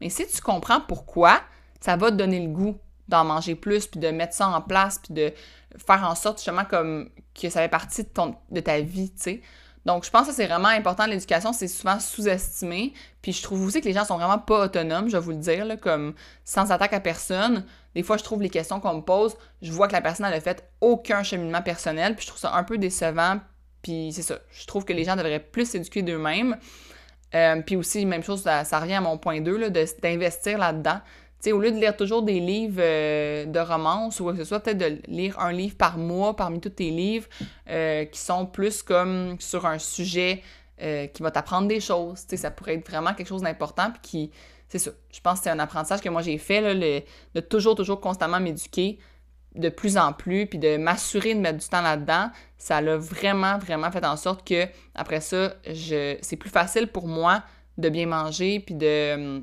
mais 0.00 0.08
si 0.08 0.26
tu 0.26 0.40
comprends 0.40 0.80
pourquoi, 0.80 1.40
ça 1.80 1.96
va 1.96 2.10
te 2.10 2.16
donner 2.16 2.40
le 2.40 2.48
goût 2.48 2.78
d'en 3.08 3.24
manger 3.24 3.54
plus, 3.54 3.86
puis 3.86 3.98
de 4.00 4.08
mettre 4.08 4.34
ça 4.34 4.48
en 4.48 4.60
place, 4.60 5.00
puis 5.00 5.14
de 5.14 5.32
faire 5.84 6.04
en 6.04 6.14
sorte 6.14 6.38
justement 6.38 6.64
comme 6.64 7.10
que 7.34 7.50
ça 7.50 7.60
fait 7.60 7.68
partie 7.68 8.04
de, 8.04 8.08
ton, 8.08 8.36
de 8.50 8.60
ta 8.60 8.80
vie, 8.80 9.10
tu 9.10 9.22
sais. 9.22 9.42
Donc, 9.86 10.04
je 10.04 10.10
pense 10.10 10.26
que 10.26 10.34
c'est 10.34 10.46
vraiment 10.46 10.68
important. 10.68 11.06
L'éducation, 11.06 11.52
c'est 11.52 11.68
souvent 11.68 12.00
sous-estimé. 12.00 12.92
Puis 13.22 13.32
je 13.32 13.40
trouve 13.40 13.64
aussi 13.64 13.80
que 13.80 13.86
les 13.86 13.92
gens 13.92 14.04
sont 14.04 14.16
vraiment 14.16 14.38
pas 14.38 14.64
autonomes, 14.64 15.08
je 15.08 15.16
vais 15.16 15.22
vous 15.22 15.30
le 15.30 15.36
dire, 15.36 15.64
là, 15.64 15.76
comme 15.76 16.14
sans 16.44 16.72
attaque 16.72 16.92
à 16.92 16.98
personne. 16.98 17.64
Des 17.94 18.02
fois, 18.02 18.16
je 18.16 18.24
trouve 18.24 18.42
les 18.42 18.50
questions 18.50 18.80
qu'on 18.80 18.94
me 18.94 19.00
pose, 19.00 19.36
je 19.62 19.70
vois 19.70 19.86
que 19.86 19.92
la 19.92 20.00
personne, 20.00 20.28
n'a 20.28 20.40
fait 20.40 20.68
aucun 20.80 21.22
cheminement 21.22 21.62
personnel. 21.62 22.16
Puis 22.16 22.24
je 22.24 22.30
trouve 22.30 22.40
ça 22.40 22.54
un 22.54 22.64
peu 22.64 22.78
décevant. 22.78 23.38
Puis 23.80 24.10
c'est 24.12 24.22
ça. 24.22 24.40
Je 24.50 24.66
trouve 24.66 24.84
que 24.84 24.92
les 24.92 25.04
gens 25.04 25.14
devraient 25.14 25.38
plus 25.38 25.70
s'éduquer 25.70 26.02
d'eux-mêmes. 26.02 26.56
Euh, 27.36 27.62
puis 27.62 27.76
aussi, 27.76 28.04
même 28.06 28.24
chose, 28.24 28.42
ça, 28.42 28.64
ça, 28.64 28.80
revient 28.80 28.94
à 28.94 29.00
mon 29.00 29.18
point 29.18 29.40
2, 29.40 29.70
d'investir 29.70 30.58
là-dedans 30.58 31.00
au 31.52 31.60
lieu 31.60 31.70
de 31.70 31.78
lire 31.78 31.96
toujours 31.96 32.22
des 32.22 32.40
livres 32.40 32.80
euh, 32.80 33.44
de 33.46 33.58
romance 33.58 34.20
ou 34.20 34.24
quoi 34.24 34.32
que 34.32 34.38
ce 34.40 34.44
soit, 34.44 34.60
peut-être 34.60 34.78
de 34.78 35.00
lire 35.08 35.38
un 35.38 35.52
livre 35.52 35.76
par 35.76 35.98
mois 35.98 36.34
parmi 36.36 36.60
tous 36.60 36.70
tes 36.70 36.90
livres 36.90 37.26
euh, 37.68 38.04
qui 38.04 38.18
sont 38.18 38.46
plus 38.46 38.82
comme 38.82 39.36
sur 39.40 39.66
un 39.66 39.78
sujet 39.78 40.42
euh, 40.82 41.06
qui 41.06 41.22
va 41.22 41.30
t'apprendre 41.30 41.68
des 41.68 41.80
choses. 41.80 42.24
ça 42.28 42.50
pourrait 42.50 42.74
être 42.74 42.88
vraiment 42.88 43.14
quelque 43.14 43.28
chose 43.28 43.42
d'important 43.42 43.90
puis 43.90 44.00
qui. 44.02 44.30
C'est 44.68 44.78
ça. 44.78 44.90
Je 45.12 45.20
pense 45.20 45.38
que 45.38 45.44
c'est 45.44 45.50
un 45.50 45.60
apprentissage 45.60 46.00
que 46.00 46.08
moi 46.08 46.22
j'ai 46.22 46.38
fait, 46.38 46.60
là, 46.60 46.74
de 46.74 47.40
toujours, 47.40 47.76
toujours 47.76 48.00
constamment 48.00 48.40
m'éduquer 48.40 48.98
de 49.56 49.68
plus 49.68 49.96
en 49.96 50.12
plus, 50.12 50.46
puis 50.46 50.58
de 50.58 50.76
m'assurer 50.76 51.34
de 51.34 51.40
mettre 51.40 51.58
du 51.58 51.68
temps 51.68 51.82
là-dedans, 51.82 52.30
ça 52.58 52.80
l'a 52.80 52.96
vraiment, 52.96 53.58
vraiment 53.58 53.90
fait 53.90 54.04
en 54.04 54.16
sorte 54.16 54.46
que, 54.46 54.66
après 54.94 55.20
ça, 55.20 55.54
je, 55.66 56.16
c'est 56.20 56.36
plus 56.36 56.50
facile 56.50 56.88
pour 56.88 57.06
moi 57.06 57.42
de 57.78 57.88
bien 57.88 58.06
manger, 58.06 58.60
puis 58.60 58.74
de, 58.74 59.40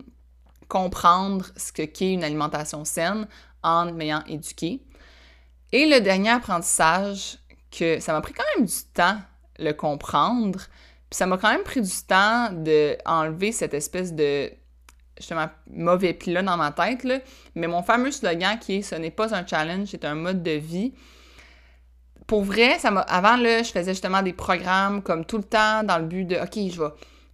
comprendre 0.74 1.46
ce 1.56 1.72
qu'est 1.72 2.14
une 2.14 2.24
alimentation 2.24 2.84
saine 2.84 3.28
en 3.62 3.92
m'ayant 3.94 4.24
éduqué. 4.28 4.82
Et 5.72 5.88
le 5.88 6.02
dernier 6.02 6.32
apprentissage, 6.32 7.38
que 7.70 8.00
ça 8.00 8.12
m'a 8.12 8.22
pris 8.22 8.34
quand 8.34 8.44
même 8.58 8.66
du 8.66 8.84
temps 8.92 9.18
le 9.60 9.72
comprendre, 9.74 10.60
puis 11.10 11.18
ça 11.18 11.28
m'a 11.28 11.38
quand 11.38 11.52
même 11.52 11.62
pris 11.62 11.82
du 11.82 12.02
temps 12.08 12.50
d'enlever 12.52 13.52
cette 13.52 13.76
espèce 13.76 14.14
de 14.14 14.52
justement 15.16 15.48
mauvais 15.70 16.14
pli 16.14 16.34
dans 16.34 16.58
ma 16.58 16.72
tête, 16.72 17.06
mais 17.54 17.68
mon 17.68 17.84
fameux 17.84 18.12
slogan 18.12 18.58
qui 18.60 18.78
est 18.78 18.82
ce 18.82 18.96
n'est 18.96 19.12
pas 19.12 19.36
un 19.36 19.46
challenge, 19.46 19.90
c'est 19.92 20.06
un 20.06 20.16
mode 20.16 20.42
de 20.42 20.52
vie. 20.52 20.96
Pour 22.26 22.44
vrai, 22.44 22.80
ça 22.80 22.90
m'a 22.90 23.02
avant 23.02 23.38
je 23.38 23.72
faisais 23.72 23.92
justement 23.92 24.24
des 24.24 24.34
programmes 24.34 25.04
comme 25.04 25.24
tout 25.24 25.38
le 25.38 25.44
temps 25.44 25.84
dans 25.84 26.00
le 26.00 26.06
but 26.06 26.26
de 26.26 26.36
OK, 26.38 26.72
je 26.72 26.82
vais 26.82 26.90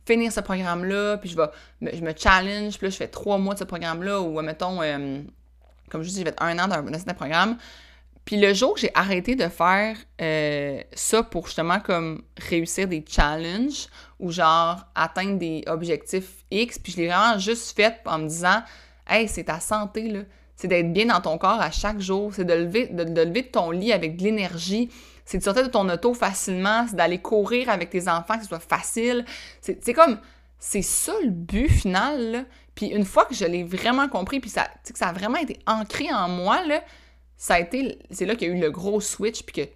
finir 0.10 0.32
ce 0.32 0.40
programme-là, 0.40 1.18
puis 1.18 1.30
je 1.30 1.36
vais 1.36 1.48
je 1.82 2.02
me 2.02 2.14
challenge, 2.16 2.78
puis 2.78 2.88
là, 2.88 2.90
je 2.90 2.98
fais 2.98 3.08
trois 3.08 3.38
mois 3.38 3.54
de 3.54 3.60
ce 3.60 3.64
programme-là, 3.64 4.22
ou 4.22 4.42
mettons, 4.42 4.82
euh, 4.82 5.22
comme 5.90 6.02
je 6.02 6.10
dis, 6.10 6.20
je 6.20 6.24
vais 6.24 6.32
être 6.32 6.42
un 6.42 6.58
an 6.58 6.68
dans, 6.68 6.78
un 6.78 7.14
programme. 7.14 7.58
Puis 8.26 8.38
le 8.38 8.54
jour 8.54 8.74
que 8.74 8.82
j'ai 8.82 8.92
arrêté 8.94 9.36
de 9.36 9.48
faire 9.48 9.98
euh, 10.22 10.82
ça 10.94 11.24
pour 11.24 11.46
justement 11.48 11.80
comme 11.80 12.24
réussir 12.38 12.88
des 12.88 13.04
challenges 13.08 13.88
ou 14.20 14.32
genre 14.32 14.86
atteindre 14.94 15.38
des 15.40 15.64
objectifs 15.68 16.44
X, 16.52 16.80
puis 16.80 16.92
je 16.92 16.98
l'ai 16.98 17.08
vraiment 17.08 17.38
juste 17.40 17.76
fait 17.76 18.00
en 18.06 18.20
me 18.20 18.28
disant 18.28 18.62
Hey, 19.08 19.28
c'est 19.28 19.46
ta 19.46 19.60
santé, 19.60 20.10
là. 20.10 20.20
C'est 20.56 20.68
d'être 20.68 20.92
bien 20.92 21.06
dans 21.06 21.22
ton 21.22 21.38
corps 21.38 21.62
à 21.62 21.72
chaque 21.72 22.00
jour, 22.00 22.34
c'est 22.34 22.44
de 22.44 22.54
lever, 22.54 22.88
de, 22.88 23.06
de 23.06 23.22
lever 23.22 23.44
de 23.44 23.48
ton 23.48 23.72
lit 23.72 23.94
avec 23.94 24.18
de 24.18 24.24
l'énergie, 24.24 24.90
c'est 25.30 25.38
de 25.38 25.44
sortir 25.44 25.62
de 25.62 25.70
ton 25.70 25.88
auto 25.90 26.16
facilement, 26.16 26.88
c'est 26.90 26.96
d'aller 26.96 27.20
courir 27.20 27.70
avec 27.70 27.92
tes 27.92 28.08
enfants, 28.08 28.34
que 28.38 28.42
ce 28.42 28.48
soit 28.48 28.60
facile. 28.60 29.26
C'est 29.62 29.94
comme, 29.94 30.18
c'est 30.58 30.82
ça 30.82 31.14
le 31.24 31.30
but 31.30 31.70
final, 31.70 32.32
là. 32.32 32.46
Puis 32.74 32.88
une 32.88 33.06
fois 33.06 33.26
que 33.26 33.36
je 33.36 33.46
l'ai 33.46 33.64
vraiment 33.64 34.10
compris, 34.10 34.40
puis 34.40 34.50
ça, 34.50 34.68
que 34.92 34.98
ça 34.98 35.10
a 35.10 35.14
vraiment 35.14 35.38
été 35.38 35.60
ancré 35.68 36.12
en 36.12 36.30
moi, 36.30 36.66
là, 36.66 36.84
ça 37.38 37.56
a 37.56 37.60
été, 37.60 38.00
c'est 38.10 38.26
là 38.26 38.34
qu'il 38.34 38.48
y 38.48 38.52
a 38.52 38.56
eu 38.56 38.60
le 38.60 38.72
gros 38.72 39.02
switch, 39.02 39.44
puis 39.44 39.54
que 39.54 39.70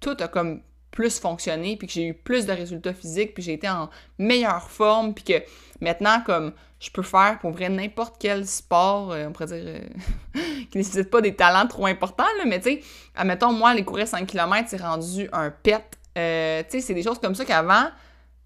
tout 0.00 0.16
a 0.20 0.26
comme 0.26 0.62
plus 0.94 1.18
fonctionné, 1.18 1.76
puis 1.76 1.88
que 1.88 1.92
j'ai 1.92 2.06
eu 2.06 2.14
plus 2.14 2.46
de 2.46 2.52
résultats 2.52 2.94
physiques, 2.94 3.34
puis 3.34 3.42
j'ai 3.42 3.54
été 3.54 3.68
en 3.68 3.90
meilleure 4.16 4.70
forme, 4.70 5.12
puis 5.12 5.24
que 5.24 5.42
maintenant, 5.80 6.22
comme 6.24 6.52
je 6.78 6.88
peux 6.90 7.02
faire 7.02 7.38
pour 7.40 7.50
vrai 7.50 7.68
n'importe 7.68 8.14
quel 8.20 8.46
sport, 8.46 9.10
euh, 9.12 9.26
on 9.26 9.32
pourrait 9.32 9.46
dire, 9.46 9.64
euh, 9.66 9.80
qui 10.70 10.78
nécessite 10.78 11.10
pas 11.10 11.20
des 11.20 11.34
talents 11.34 11.66
trop 11.66 11.86
importants, 11.86 12.22
là, 12.38 12.44
mais 12.46 12.60
tu 12.60 12.70
sais, 12.70 12.82
admettons, 13.16 13.52
moi, 13.52 13.74
les 13.74 13.84
courir 13.84 14.06
5 14.06 14.24
km, 14.24 14.68
c'est 14.68 14.80
rendu 14.80 15.28
un 15.32 15.50
pet. 15.50 15.82
Euh, 16.16 16.62
tu 16.62 16.78
sais, 16.78 16.80
c'est 16.80 16.94
des 16.94 17.02
choses 17.02 17.18
comme 17.18 17.34
ça 17.34 17.44
qu'avant, 17.44 17.88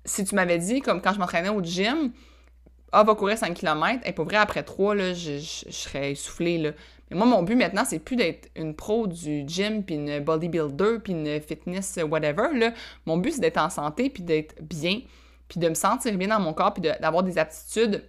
si 0.07 0.25
tu 0.25 0.35
m'avais 0.35 0.59
dit, 0.59 0.81
comme 0.81 1.03
quand 1.03 1.13
je 1.13 1.19
m'entraînais 1.19 1.51
au 1.51 1.63
gym, 1.63 2.13
ah, 2.93 3.05
va 3.05 3.15
courir 3.15 3.37
5 3.37 3.55
km. 3.55 4.01
Et 4.05 4.13
pour 4.13 4.25
vrai, 4.25 4.37
après 4.37 4.63
3, 4.63 4.95
là, 4.95 5.13
je, 5.13 5.39
je, 5.39 5.71
serais 5.71 6.13
essoufflée, 6.13 6.59
là. 6.59 6.71
Mais 7.11 7.17
moi, 7.17 7.27
mon 7.27 7.43
but 7.43 7.57
maintenant, 7.57 7.85
c'est 7.87 7.99
plus 7.99 8.17
d'être 8.17 8.51
une 8.55 8.75
pro 8.75 9.07
du 9.07 9.45
gym, 9.47 9.83
puis 9.83 9.95
une 9.95 10.21
bodybuilder, 10.21 10.99
puis 11.03 11.13
une 11.13 11.41
fitness 11.41 11.99
whatever, 12.09 12.49
là. 12.55 12.73
Mon 13.07 13.17
but, 13.17 13.33
c'est 13.33 13.41
d'être 13.41 13.59
en 13.59 13.71
santé, 13.71 14.11
puis 14.11 14.23
d'être 14.23 14.55
bien, 14.63 15.01
puis 15.49 15.61
de 15.61 15.69
me 15.69 15.75
sentir 15.75 16.17
bien 16.17 16.29
dans 16.29 16.41
mon 16.41 16.53
corps, 16.53 16.75
puis 16.75 16.83
d'avoir 16.83 17.23
des 17.23 17.39
aptitudes 17.39 18.05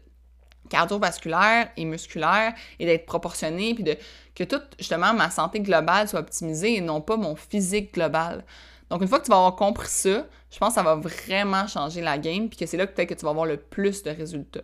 cardiovasculaires 0.70 1.70
et 1.78 1.86
musculaires, 1.86 2.54
et 2.80 2.86
d'être 2.86 3.06
proportionné, 3.06 3.74
puis 3.74 3.84
de 3.84 3.98
que 4.36 4.44
toute, 4.44 4.76
justement, 4.78 5.14
ma 5.14 5.30
santé 5.30 5.60
globale 5.60 6.08
soit 6.08 6.20
optimisée 6.20 6.76
et 6.76 6.82
non 6.82 7.02
pas 7.02 7.18
mon 7.18 7.36
physique 7.36 7.94
global. 7.94 8.46
Donc, 8.90 9.02
une 9.02 9.08
fois 9.08 9.20
que 9.20 9.26
tu 9.26 9.32
vas 9.32 9.38
avoir 9.38 9.56
compris 9.56 9.88
ça, 9.88 10.26
je 10.52 10.58
pense 10.58 10.70
que 10.70 10.76
ça 10.76 10.84
va 10.84 10.96
vraiment 10.96 11.68
changer 11.68 12.02
la 12.02 12.18
game, 12.18 12.50
puis 12.50 12.58
que 12.58 12.66
c'est 12.66 12.78
là 12.78 12.88
que 12.88 12.94
peut-être 12.94 13.10
que 13.10 13.14
tu 13.14 13.24
vas 13.24 13.32
avoir 13.32 13.46
le 13.46 13.58
plus 13.58 14.04
de 14.04 14.10
résultats. 14.10 14.64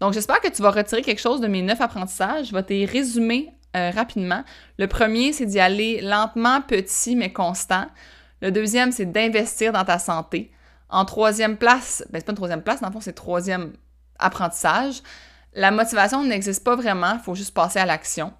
Donc, 0.00 0.12
j'espère 0.12 0.40
que 0.40 0.48
tu 0.48 0.62
vas 0.62 0.70
retirer 0.70 1.02
quelque 1.02 1.20
chose 1.20 1.40
de 1.40 1.46
mes 1.46 1.62
neuf 1.62 1.80
apprentissages. 1.80 2.48
Je 2.48 2.52
vais 2.52 2.62
te 2.62 2.90
résumer 2.90 3.50
euh, 3.76 3.90
rapidement. 3.90 4.44
Le 4.78 4.86
premier, 4.86 5.32
c'est 5.32 5.46
d'y 5.46 5.60
aller 5.60 6.00
lentement, 6.00 6.60
petit, 6.62 7.16
mais 7.16 7.32
constant. 7.32 7.86
Le 8.40 8.50
deuxième, 8.50 8.92
c'est 8.92 9.06
d'investir 9.06 9.72
dans 9.72 9.84
ta 9.84 9.98
santé. 9.98 10.52
En 10.88 11.04
troisième 11.04 11.56
place, 11.56 12.04
ben, 12.10 12.18
c'est 12.18 12.26
pas 12.26 12.32
une 12.32 12.36
troisième 12.36 12.62
place, 12.62 12.80
dans 12.80 12.88
le 12.88 12.92
fond, 12.92 13.00
c'est 13.00 13.14
troisième 13.14 13.72
apprentissage. 14.18 15.02
La 15.54 15.70
motivation 15.70 16.24
n'existe 16.24 16.64
pas 16.64 16.76
vraiment, 16.76 17.14
il 17.14 17.20
faut 17.20 17.34
juste 17.34 17.54
passer 17.54 17.78
à 17.78 17.86
l'action. 17.86 18.32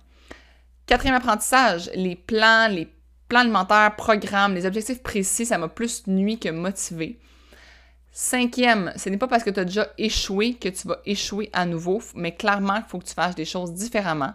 Quatrième 0.87 1.15
apprentissage, 1.15 1.91
les 1.95 2.17
plans, 2.17 2.69
les 2.69 2.87
plans 3.29 3.41
alimentaires, 3.41 3.95
programmes, 3.97 4.55
les 4.55 4.67
objectifs 4.67 5.03
précis, 5.03 5.47
ça 5.47 5.59
m'a 5.59 5.69
plus 5.69 6.07
nuit 6.07 6.39
que 6.39 6.49
motivé. 6.49 7.19
Cinquième, 8.13 8.93
ce 8.97 9.09
n'est 9.09 9.17
pas 9.17 9.27
parce 9.27 9.43
que 9.43 9.51
tu 9.51 9.61
as 9.61 9.65
déjà 9.65 9.89
échoué 9.99 10.55
que 10.55 10.69
tu 10.69 10.87
vas 10.87 11.01
échouer 11.05 11.51
à 11.53 11.67
nouveau, 11.67 12.01
mais 12.15 12.35
clairement, 12.35 12.77
il 12.77 12.85
faut 12.89 12.99
que 12.99 13.07
tu 13.07 13.15
fasses 13.15 13.35
des 13.35 13.45
choses 13.45 13.73
différemment. 13.73 14.35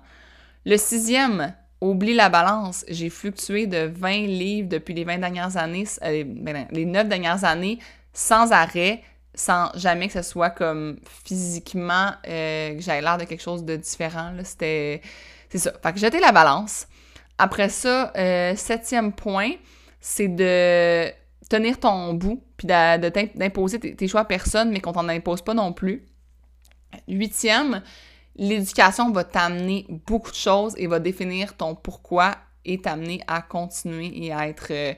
Le 0.66 0.76
sixième, 0.78 1.54
oublie 1.82 2.14
la 2.14 2.30
balance. 2.30 2.86
J'ai 2.88 3.10
fluctué 3.10 3.68
de 3.68 3.90
20 3.94 4.28
livres 4.28 4.70
depuis 4.70 4.94
les 4.94 5.04
20 5.04 5.20
dernières 5.20 5.58
années, 5.58 5.86
euh, 6.04 6.24
ben, 6.26 6.68
les 6.72 6.86
9 6.86 7.08
dernières 7.08 7.44
années, 7.44 7.80
sans 8.14 8.52
arrêt, 8.52 9.02
sans 9.34 9.72
jamais 9.76 10.08
que 10.08 10.14
ce 10.14 10.22
soit 10.22 10.50
comme 10.50 11.00
physiquement 11.26 12.12
euh, 12.28 12.76
que 12.76 12.82
j'aille 12.82 13.02
l'air 13.02 13.18
de 13.18 13.24
quelque 13.24 13.42
chose 13.42 13.64
de 13.64 13.76
différent. 13.76 14.34
C'était. 14.44 15.02
C'est 15.50 15.60
ça. 15.60 15.74
Fait 15.82 15.94
que 15.94 16.00
jeter 16.00 16.20
la 16.20 16.32
balance. 16.32 16.88
Après 17.40 17.70
ça, 17.70 18.12
euh, 18.18 18.54
septième 18.58 19.14
point, 19.14 19.52
c'est 20.02 20.28
de 20.28 21.10
tenir 21.50 21.80
ton 21.80 22.14
bout, 22.14 22.44
puis 22.58 22.68
d'imposer 22.68 23.80
tes, 23.80 24.08
choix 24.10 24.22
à 24.22 24.26
personne, 24.26 24.72
mais 24.72 24.82
qu'on 24.82 24.92
t'en 24.92 25.08
impose 25.08 25.42
pas 25.42 25.54
non 25.54 25.72
plus. 25.72 26.06
Huitième, 27.08 27.82
l'éducation 28.36 29.10
va 29.12 29.24
t'amener 29.24 29.86
beaucoup 30.06 30.32
de 30.32 30.36
choses 30.36 30.74
et 30.78 30.88
va 30.88 31.00
définir 31.00 31.56
ton 31.56 31.76
pourquoi 31.76 32.36
et 32.66 32.82
t'amener 32.82 33.22
à 33.26 33.42
continuer 33.42 34.12
et 34.26 34.34
à 34.34 34.50
être 34.50 34.68
euh, 34.72 34.94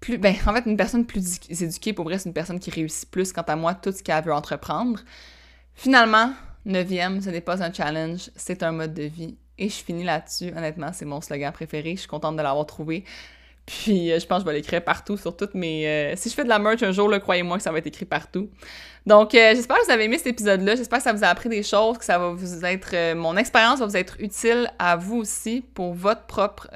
plus. 0.00 0.16
Ben, 0.16 0.34
en 0.46 0.54
fait, 0.54 0.64
une 0.64 0.78
personne 0.78 1.04
plus 1.04 1.40
éduquée, 1.50 1.92
pour 1.92 2.06
vrai, 2.06 2.18
c'est 2.18 2.30
une 2.30 2.34
personne 2.34 2.58
qui 2.58 2.70
réussit 2.70 3.10
plus, 3.10 3.34
quant 3.34 3.42
à 3.42 3.54
moi, 3.54 3.74
tout 3.74 3.92
ce 3.92 4.02
qu'elle 4.02 4.24
veut 4.24 4.32
entreprendre. 4.32 5.00
Finalement, 5.74 6.32
neuvième, 6.64 7.20
ce 7.20 7.28
n'est 7.28 7.42
pas 7.42 7.62
un 7.62 7.70
challenge, 7.70 8.30
c'est 8.34 8.62
un 8.62 8.72
mode 8.72 8.94
de 8.94 9.02
vie. 9.02 9.36
Et 9.58 9.68
je 9.68 9.76
finis 9.76 10.04
là-dessus. 10.04 10.52
Honnêtement, 10.56 10.92
c'est 10.92 11.04
mon 11.04 11.20
slogan 11.20 11.52
préféré. 11.52 11.92
Je 11.94 12.00
suis 12.00 12.08
contente 12.08 12.36
de 12.36 12.42
l'avoir 12.42 12.66
trouvé. 12.66 13.04
Puis 13.66 14.12
euh, 14.12 14.18
je 14.18 14.26
pense 14.26 14.42
que 14.42 14.48
je 14.48 14.50
vais 14.50 14.58
l'écrire 14.58 14.84
partout 14.84 15.16
sur 15.16 15.36
toutes 15.36 15.54
mes. 15.54 15.88
Euh, 15.88 16.16
si 16.16 16.28
je 16.28 16.34
fais 16.34 16.44
de 16.44 16.48
la 16.48 16.58
merch 16.58 16.82
un 16.82 16.92
jour, 16.92 17.10
croyez-moi 17.20 17.56
que 17.56 17.62
ça 17.62 17.72
va 17.72 17.78
être 17.78 17.86
écrit 17.86 18.04
partout. 18.04 18.50
Donc 19.06 19.34
euh, 19.34 19.54
j'espère 19.54 19.78
que 19.78 19.86
vous 19.86 19.90
avez 19.90 20.04
aimé 20.04 20.18
cet 20.18 20.26
épisode-là. 20.28 20.76
J'espère 20.76 20.98
que 20.98 21.04
ça 21.04 21.12
vous 21.12 21.24
a 21.24 21.28
appris 21.28 21.48
des 21.48 21.62
choses, 21.62 21.96
que 21.96 22.04
ça 22.04 22.18
va 22.18 22.30
vous 22.30 22.64
être. 22.64 23.14
mon 23.14 23.36
expérience 23.36 23.80
va 23.80 23.86
vous 23.86 23.96
être 23.96 24.16
utile 24.20 24.70
à 24.78 24.96
vous 24.96 25.16
aussi 25.16 25.64
pour 25.74 25.94
votre 25.94 26.24
propre 26.24 26.68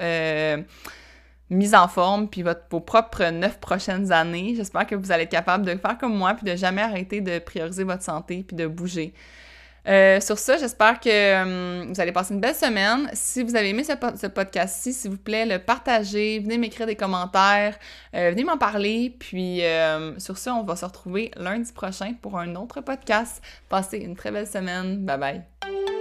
mise 1.51 1.75
en 1.75 1.89
forme, 1.89 2.29
puis 2.29 2.43
vos 2.43 2.81
propres 2.81 3.25
neuf 3.31 3.59
prochaines 3.59 4.13
années. 4.13 4.55
J'espère 4.55 4.87
que 4.87 4.95
vous 4.95 5.13
allez 5.13 5.25
être 5.25 5.31
capable 5.31 5.65
de 5.65 5.75
faire 5.77 5.97
comme 5.97 6.15
moi, 6.15 6.35
puis 6.35 6.45
de 6.51 6.57
jamais 6.57 6.83
arrêter 6.83 7.21
de 7.23 7.39
prioriser 7.39 7.85
votre 7.85 8.03
santé, 8.03 8.45
puis 8.47 8.57
de 8.57 8.67
bouger. 8.67 9.15
Euh, 9.89 10.21
sur 10.21 10.39
ça, 10.39 10.59
j'espère 10.59 11.01
que 11.01 11.43
hum, 11.43 11.93
vous 11.93 12.01
allez 12.01 12.13
passer 12.13 12.35
une 12.35 12.41
belle 12.41 12.55
semaine. 12.55 13.09
Si 13.15 13.43
vous 13.43 13.57
avez 13.57 13.71
aimé 13.71 13.85
ce, 13.85 14.27
podcast-ci, 14.27 14.93
s'il 14.93 15.13
vous 15.13 15.17
plaît, 15.17 15.47
le 15.47 15.59
partagez, 15.59 16.41
venez 16.41 16.59
m'écrire 16.59 16.87
des 16.87 16.97
commentaires, 16.97 17.79
euh, 18.15 18.31
venez 18.31 18.45
m'en 18.45 18.59
parler. 18.59 19.17
Puis 19.19 19.65
euh, 19.65 20.19
sur 20.19 20.37
ça, 20.37 20.55
on 20.55 20.63
va 20.63 20.77
se 20.77 20.85
retrouver 20.85 21.31
lundi 21.37 21.73
prochain 21.73 22.13
pour 22.21 22.39
un 22.39 22.55
autre 22.57 22.81
podcast. 22.83 23.43
Passez 23.69 23.99
une 23.99 24.15
très 24.15 24.31
belle 24.31 24.47
semaine. 24.47 24.99
Bye 24.99 25.19
bye. 25.19 25.98